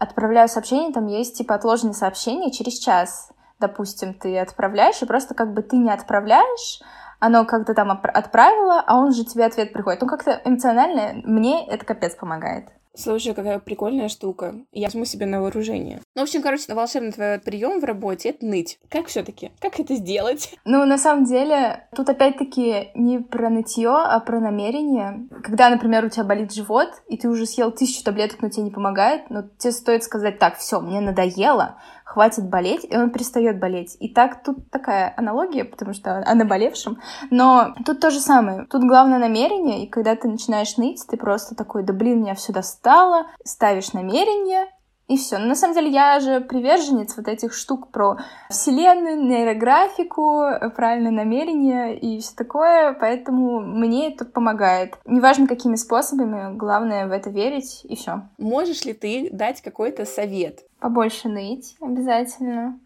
отправляю 0.00 0.48
сообщение, 0.48 0.90
там 0.90 1.06
есть 1.06 1.36
типа 1.36 1.56
отложенные 1.56 1.92
сообщения 1.92 2.50
через 2.50 2.78
час, 2.78 3.30
допустим, 3.60 4.14
ты 4.14 4.38
отправляешь, 4.38 5.02
и 5.02 5.06
просто 5.06 5.34
как 5.34 5.52
бы 5.52 5.60
ты 5.60 5.76
не 5.76 5.90
отправляешь, 5.90 6.80
оно 7.20 7.44
как-то 7.44 7.74
там 7.74 7.90
отправило, 7.90 8.82
а 8.86 8.96
он 8.96 9.12
же 9.12 9.26
тебе 9.26 9.44
ответ 9.44 9.74
приходит. 9.74 10.00
Ну, 10.00 10.08
как-то 10.08 10.40
эмоционально 10.46 11.20
мне 11.24 11.66
это 11.66 11.84
капец 11.84 12.14
помогает. 12.14 12.70
Слушай, 12.98 13.32
какая 13.32 13.60
прикольная 13.60 14.08
штука. 14.08 14.56
Я 14.72 14.88
возьму 14.88 15.04
себе 15.04 15.24
на 15.24 15.40
вооружение. 15.40 16.00
Ну, 16.16 16.22
в 16.22 16.24
общем, 16.24 16.42
короче, 16.42 16.74
волшебный 16.74 17.12
твой 17.12 17.38
прием 17.38 17.78
в 17.78 17.84
работе— 17.84 18.28
это 18.30 18.44
ныть. 18.44 18.80
Как 18.90 19.06
все 19.06 19.22
таки 19.22 19.52
Как 19.60 19.78
это 19.78 19.94
сделать? 19.94 20.54
Ну, 20.64 20.84
на 20.84 20.98
самом 20.98 21.24
деле, 21.24 21.88
тут 21.96 22.10
опять-таки 22.10 22.90
не 22.94 23.20
про 23.20 23.48
нытье, 23.48 23.90
а 23.90 24.20
про 24.20 24.38
намерение. 24.38 25.26
Когда, 25.42 25.70
например, 25.70 26.04
у 26.04 26.08
тебя 26.10 26.24
болит 26.24 26.52
живот, 26.52 26.88
и 27.08 27.16
ты 27.16 27.28
уже 27.28 27.46
съел 27.46 27.70
тысячу 27.70 28.04
таблеток, 28.04 28.42
но 28.42 28.50
тебе 28.50 28.64
не 28.64 28.70
помогает, 28.70 29.30
но 29.30 29.44
тебе 29.56 29.72
стоит 29.72 30.04
сказать, 30.04 30.38
так, 30.38 30.58
все, 30.58 30.80
мне 30.80 31.00
надоело, 31.00 31.78
хватит 32.18 32.48
болеть, 32.48 32.84
и 32.84 32.96
он 32.96 33.10
перестает 33.10 33.60
болеть. 33.60 33.96
И 34.00 34.08
так 34.08 34.42
тут 34.42 34.72
такая 34.72 35.14
аналогия, 35.16 35.64
потому 35.64 35.94
что 35.94 36.18
о 36.18 36.34
наболевшем. 36.34 36.98
Но 37.30 37.76
тут 37.86 38.00
то 38.00 38.10
же 38.10 38.18
самое. 38.18 38.66
Тут 38.68 38.82
главное 38.82 39.20
намерение, 39.20 39.84
и 39.84 39.86
когда 39.86 40.16
ты 40.16 40.26
начинаешь 40.26 40.76
ныть, 40.78 41.06
ты 41.08 41.16
просто 41.16 41.54
такой, 41.54 41.84
да 41.84 41.92
блин, 41.92 42.22
меня 42.22 42.34
все 42.34 42.52
достало, 42.52 43.26
ставишь 43.44 43.92
намерение, 43.92 44.66
и 45.08 45.16
все. 45.16 45.38
Но 45.38 45.46
на 45.46 45.54
самом 45.54 45.74
деле 45.74 45.90
я 45.90 46.20
же 46.20 46.40
приверженец 46.40 47.16
вот 47.16 47.28
этих 47.28 47.54
штук 47.54 47.88
про 47.88 48.18
вселенную, 48.50 49.20
нейрографику, 49.20 50.42
правильное 50.76 51.10
намерение 51.10 51.98
и 51.98 52.20
все 52.20 52.34
такое, 52.36 52.92
поэтому 52.92 53.60
мне 53.60 54.12
это 54.12 54.26
помогает. 54.26 54.98
Неважно, 55.06 55.46
какими 55.46 55.76
способами, 55.76 56.54
главное 56.56 57.06
в 57.06 57.12
это 57.12 57.30
верить, 57.30 57.80
и 57.84 57.96
все. 57.96 58.22
Можешь 58.36 58.84
ли 58.84 58.92
ты 58.92 59.30
дать 59.32 59.62
какой-то 59.62 60.04
совет? 60.04 60.60
Побольше 60.78 61.28
ныть 61.28 61.74
обязательно, 61.80 62.78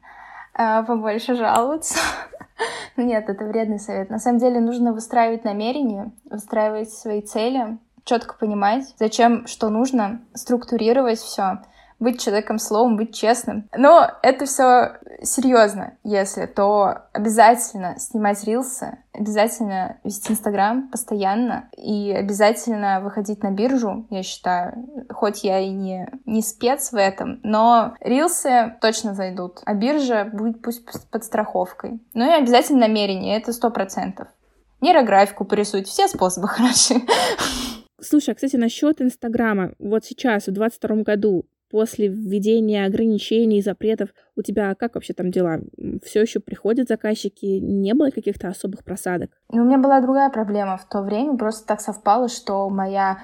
а, 0.55 0.83
побольше 0.85 1.35
жаловаться. 1.35 1.99
Ну 2.97 3.05
нет, 3.05 3.29
это 3.29 3.45
вредный 3.45 3.81
совет. 3.81 4.11
На 4.11 4.19
самом 4.19 4.39
деле 4.39 4.61
нужно 4.61 4.93
выстраивать 4.93 5.43
намерения, 5.43 6.13
выстраивать 6.27 6.93
свои 6.93 7.21
цели, 7.23 7.79
четко 8.05 8.37
понимать, 8.37 8.95
зачем 8.99 9.47
что 9.49 9.69
нужно, 9.71 10.21
структурировать 10.35 11.19
все 11.19 11.59
быть 12.03 12.21
человеком 12.21 12.59
словом, 12.59 12.97
быть 12.97 13.15
честным. 13.15 13.69
Но 13.77 14.11
это 14.23 14.45
все 14.45 14.99
серьезно, 15.23 15.95
если, 16.03 16.47
то 16.47 17.07
обязательно 17.13 17.99
снимать 17.99 18.45
рилсы, 18.45 18.99
обязательно 19.13 19.99
вести 20.03 20.33
Инстаграм 20.33 20.89
постоянно 20.89 21.69
и 21.77 22.13
обязательно 22.13 23.01
выходить 23.01 23.43
на 23.43 23.53
биржу, 23.53 24.07
я 24.11 24.23
считаю. 24.23 25.07
Хоть 25.11 25.45
я 25.45 25.61
и 25.61 25.71
не, 25.71 26.09
не 26.27 26.43
спец 26.43 26.93
в 26.93 26.97
этом, 26.97 27.39
но 27.43 27.95
рилсы 28.01 28.77
точно 28.81 29.15
зайдут, 29.15 29.61
а 29.65 29.75
биржа 29.75 30.25
будет 30.25 30.61
пусть 30.61 30.85
под 31.11 31.25
страховкой. 31.25 32.01
Ну 32.15 32.25
и 32.25 32.33
обязательно 32.33 32.81
намерение, 32.81 33.39
это 33.39 33.53
сто 33.53 33.71
процентов. 33.71 34.29
Нейрографику 34.81 35.45
порисуйте, 35.45 35.89
все 35.89 36.09
способы 36.09 36.49
хороши. 36.49 36.95
Слушай, 38.01 38.31
а, 38.31 38.35
кстати, 38.35 38.57
насчет 38.57 39.01
Инстаграма. 39.01 39.75
Вот 39.79 40.05
сейчас, 40.05 40.49
в 40.49 40.53
22 40.53 41.03
году, 41.03 41.45
после 41.73 42.09
введения 42.09 42.85
ограничений, 42.85 43.63
запретов, 43.63 44.11
у 44.37 44.43
тебя 44.43 44.75
как 44.75 44.95
вообще 44.95 45.15
там 45.15 45.31
дела? 45.31 45.59
Все 46.05 46.21
еще 46.21 46.39
приходят 46.39 46.87
заказчики? 46.87 47.47
Не 47.61 47.95
было 47.95 48.11
каких-то 48.11 48.49
особых 48.49 48.85
просадок? 48.85 49.31
У 49.49 49.59
меня 49.59 49.79
была 49.79 50.01
другая 50.01 50.29
проблема 50.31 50.77
в 50.77 50.87
то 50.89 51.03
время. 51.03 51.37
Просто 51.37 51.67
так 51.67 51.81
совпало, 51.81 52.29
что 52.29 52.69
моя 52.69 53.19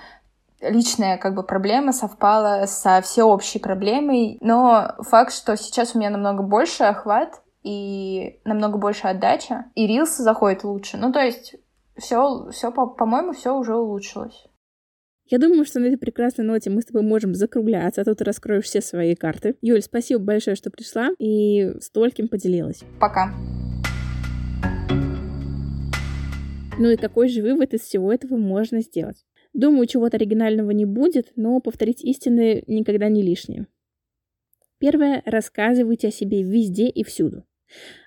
личная 0.61 1.19
как 1.19 1.35
бы 1.35 1.43
проблема 1.43 1.93
совпала 1.93 2.65
со 2.67 3.01
всеобщей 3.03 3.59
проблемой. 3.59 4.39
Но 4.41 4.95
факт, 5.01 5.33
что 5.33 5.57
сейчас 5.57 5.95
у 5.95 5.99
меня 5.99 6.11
намного 6.11 6.43
больше 6.43 6.85
охват 6.85 7.43
и 7.63 8.41
намного 8.45 8.79
больше 8.79 9.09
отдача, 9.09 9.67
и 9.75 9.87
рилсы 9.87 10.23
заходят 10.23 10.65
лучше. 10.65 10.97
Ну, 10.97 11.13
то 11.13 11.21
есть 11.21 11.57
все, 11.97 12.49
все 12.51 12.73
по-моему, 12.73 13.33
все 13.33 13.55
уже 13.55 13.77
улучшилось. 13.77 14.48
Я 15.31 15.37
думаю, 15.39 15.67
что 15.67 15.79
на 15.79 15.85
этой 15.85 15.99
прекрасной 15.99 16.47
ноте 16.47 16.71
мы 16.71 16.81
с 16.81 16.87
тобой 16.87 17.03
можем 17.03 17.35
закругляться, 17.35 18.01
а 18.01 18.05
то 18.05 18.15
ты 18.15 18.25
раскроешь 18.25 18.65
все 18.65 18.81
свои 18.81 19.15
карты. 19.15 19.57
Юль, 19.61 19.83
спасибо 19.83 20.21
большое, 20.21 20.57
что 20.57 20.71
пришла 20.71 21.11
и 21.19 21.75
стольким 21.81 22.29
поделилась. 22.29 22.83
Пока. 22.99 23.35
Ну 26.79 26.89
и 26.89 26.97
какой 26.97 27.29
же 27.29 27.43
вывод 27.43 27.75
из 27.75 27.83
всего 27.83 28.11
этого 28.11 28.39
можно 28.39 28.81
сделать? 28.81 29.27
Думаю, 29.53 29.87
чего-то 29.87 30.17
оригинального 30.17 30.71
не 30.71 30.87
будет, 30.87 31.33
но 31.37 31.61
повторить 31.61 32.03
истины 32.03 32.65
никогда 32.67 33.11
не 33.11 33.21
лишнее. 33.23 33.67
Первое. 34.79 35.23
Рассказывайте 35.27 36.09
о 36.09 36.13
себе 36.13 36.43
везде 36.43 36.89
и 36.89 37.05
всюду. 37.05 37.45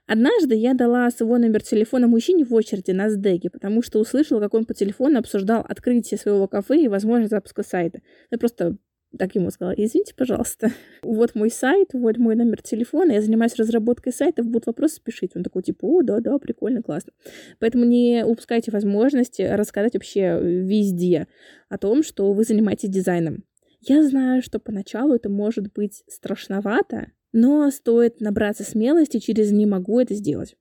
Однажды 0.07 0.55
я 0.55 0.73
дала 0.73 1.09
свой 1.11 1.39
номер 1.39 1.63
телефона 1.63 2.07
мужчине 2.07 2.43
в 2.43 2.53
очереди 2.53 2.91
на 2.91 3.09
сдеге, 3.09 3.49
потому 3.49 3.81
что 3.81 3.99
услышала, 3.99 4.39
как 4.39 4.53
он 4.53 4.65
по 4.65 4.73
телефону 4.73 5.19
обсуждал 5.19 5.65
открытие 5.67 6.17
своего 6.17 6.47
кафе 6.47 6.81
и 6.81 6.87
возможность 6.87 7.31
запуска 7.31 7.63
сайта. 7.63 8.01
Я 8.29 8.37
просто 8.37 8.77
так 9.17 9.35
ему 9.35 9.51
сказала, 9.51 9.73
извините, 9.73 10.13
пожалуйста, 10.15 10.71
вот 11.03 11.35
мой 11.35 11.49
сайт, 11.49 11.89
вот 11.93 12.17
мой 12.17 12.35
номер 12.35 12.61
телефона, 12.61 13.11
я 13.11 13.21
занимаюсь 13.21 13.55
разработкой 13.55 14.13
сайтов, 14.13 14.47
будут 14.47 14.67
вопросы, 14.67 15.01
пишите. 15.03 15.33
Он 15.35 15.43
такой, 15.43 15.63
типа, 15.63 15.85
о, 15.85 16.01
да-да, 16.01 16.37
прикольно, 16.37 16.81
классно. 16.81 17.11
Поэтому 17.59 17.85
не 17.85 18.23
упускайте 18.25 18.71
возможности 18.71 19.41
рассказать 19.41 19.93
вообще 19.93 20.39
везде 20.41 21.27
о 21.69 21.77
том, 21.77 22.03
что 22.03 22.31
вы 22.33 22.43
занимаетесь 22.43 22.89
дизайном. 22.89 23.43
Я 23.81 24.03
знаю, 24.03 24.43
что 24.43 24.59
поначалу 24.59 25.15
это 25.15 25.29
может 25.29 25.73
быть 25.73 26.03
страшновато, 26.07 27.11
но 27.33 27.69
стоит 27.71 28.21
набраться 28.21 28.63
смелости 28.63 29.19
через 29.19 29.51
«не 29.51 29.65
могу 29.65 29.99
это 29.99 30.13
сделать». 30.13 30.55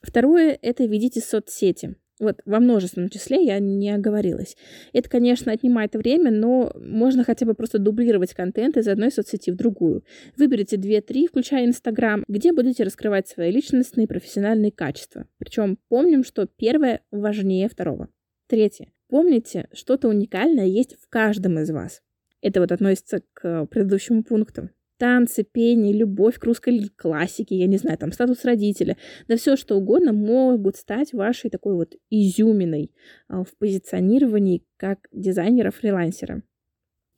Второе— 0.00 0.58
это 0.62 0.84
ведите 0.84 1.20
соцсети. 1.20 1.96
Вот 2.20 2.42
во 2.44 2.60
множественном 2.60 3.08
числе 3.08 3.42
я 3.44 3.58
не 3.58 3.90
оговорилась. 3.90 4.54
Это, 4.92 5.08
конечно, 5.08 5.52
отнимает 5.52 5.94
время, 5.94 6.30
но 6.30 6.70
можно 6.78 7.24
хотя 7.24 7.46
бы 7.46 7.54
просто 7.54 7.78
дублировать 7.78 8.34
контент 8.34 8.76
из 8.76 8.86
одной 8.88 9.10
соцсети 9.10 9.50
в 9.50 9.56
другую. 9.56 10.04
Выберите 10.36 10.76
2-3, 10.76 11.28
включая 11.28 11.64
Инстаграм, 11.64 12.24
где 12.28 12.52
будете 12.52 12.84
раскрывать 12.84 13.26
свои 13.26 13.50
личностные 13.50 14.04
и 14.04 14.06
профессиональные 14.08 14.70
качества. 14.70 15.26
Причем 15.38 15.78
помним, 15.88 16.22
что 16.22 16.46
первое 16.46 17.00
важнее 17.10 17.70
второго. 17.70 18.08
Третье. 18.48 18.92
Помните, 19.08 19.68
что-то 19.72 20.08
уникальное 20.08 20.66
есть 20.66 20.96
в 21.00 21.08
каждом 21.08 21.58
из 21.58 21.70
вас. 21.70 22.02
Это 22.42 22.60
вот 22.60 22.70
относится 22.70 23.22
к 23.32 23.66
предыдущему 23.66 24.24
пункту 24.24 24.68
танцы, 25.00 25.44
пение, 25.44 25.94
любовь 25.94 26.38
к 26.38 26.44
русской 26.44 26.90
классике, 26.94 27.56
я 27.56 27.66
не 27.66 27.78
знаю, 27.78 27.96
там 27.96 28.12
статус 28.12 28.44
родителя, 28.44 28.98
да 29.28 29.36
все 29.36 29.56
что 29.56 29.76
угодно 29.76 30.12
могут 30.12 30.76
стать 30.76 31.14
вашей 31.14 31.48
такой 31.48 31.74
вот 31.74 31.94
изюминой 32.10 32.92
а, 33.26 33.42
в 33.42 33.56
позиционировании 33.58 34.62
как 34.76 35.08
дизайнера-фрилансера. 35.10 36.42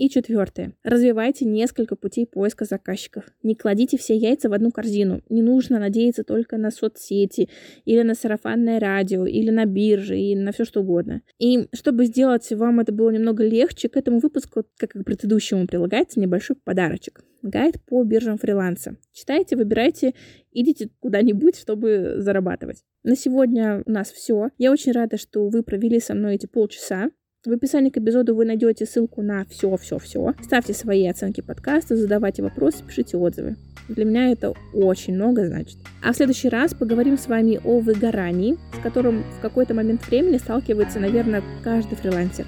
И 0.02 0.10
четвертое. 0.10 0.72
Развивайте 0.82 1.44
несколько 1.44 1.94
путей 1.94 2.26
поиска 2.26 2.64
заказчиков. 2.64 3.22
Не 3.44 3.54
кладите 3.54 3.96
все 3.96 4.16
яйца 4.16 4.48
в 4.48 4.52
одну 4.52 4.72
корзину. 4.72 5.22
Не 5.28 5.42
нужно 5.42 5.78
надеяться 5.78 6.24
только 6.24 6.56
на 6.56 6.72
соцсети 6.72 7.48
или 7.84 8.02
на 8.02 8.16
сарафанное 8.16 8.80
радио 8.80 9.26
или 9.26 9.50
на 9.50 9.64
бирже 9.64 10.18
и 10.18 10.34
на 10.34 10.50
все 10.50 10.64
что 10.64 10.80
угодно. 10.80 11.22
И 11.38 11.68
чтобы 11.72 12.06
сделать 12.06 12.50
вам 12.50 12.80
это 12.80 12.90
было 12.90 13.10
немного 13.10 13.44
легче, 13.44 13.88
к 13.88 13.96
этому 13.96 14.18
выпуску, 14.18 14.64
как 14.76 14.96
и 14.96 14.98
к 14.98 15.04
предыдущему, 15.04 15.68
прилагается 15.68 16.18
небольшой 16.18 16.56
подарочек. 16.56 17.24
Гайд 17.42 17.76
по 17.86 18.02
биржам 18.02 18.38
фриланса. 18.38 18.96
Читайте, 19.12 19.54
выбирайте, 19.54 20.14
идите 20.50 20.90
куда-нибудь, 20.98 21.56
чтобы 21.56 22.14
зарабатывать. 22.16 22.82
На 23.04 23.14
сегодня 23.14 23.84
у 23.86 23.90
нас 23.92 24.10
все. 24.10 24.48
Я 24.58 24.72
очень 24.72 24.90
рада, 24.90 25.16
что 25.16 25.48
вы 25.48 25.62
провели 25.62 26.00
со 26.00 26.14
мной 26.14 26.34
эти 26.34 26.46
полчаса. 26.46 27.10
В 27.44 27.50
описании 27.50 27.90
к 27.90 27.98
эпизоду 27.98 28.36
вы 28.36 28.44
найдете 28.44 28.86
ссылку 28.86 29.20
на 29.20 29.44
все-все-все. 29.46 30.34
Ставьте 30.42 30.74
свои 30.74 31.04
оценки 31.08 31.40
подкаста, 31.40 31.96
задавайте 31.96 32.40
вопросы, 32.40 32.84
пишите 32.86 33.16
отзывы. 33.16 33.56
Для 33.88 34.04
меня 34.04 34.30
это 34.30 34.54
очень 34.72 35.16
много 35.16 35.44
значит. 35.48 35.76
А 36.04 36.12
в 36.12 36.16
следующий 36.16 36.48
раз 36.48 36.72
поговорим 36.72 37.18
с 37.18 37.26
вами 37.26 37.58
о 37.64 37.80
выгорании, 37.80 38.58
с 38.78 38.80
которым 38.80 39.24
в 39.38 39.40
какой-то 39.40 39.74
момент 39.74 40.06
времени 40.06 40.38
сталкивается, 40.38 41.00
наверное, 41.00 41.42
каждый 41.64 41.96
фрилансер. 41.96 42.46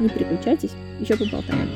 Не 0.00 0.08
переключайтесь, 0.08 0.72
еще 0.98 1.16
поболтаем. 1.16 1.68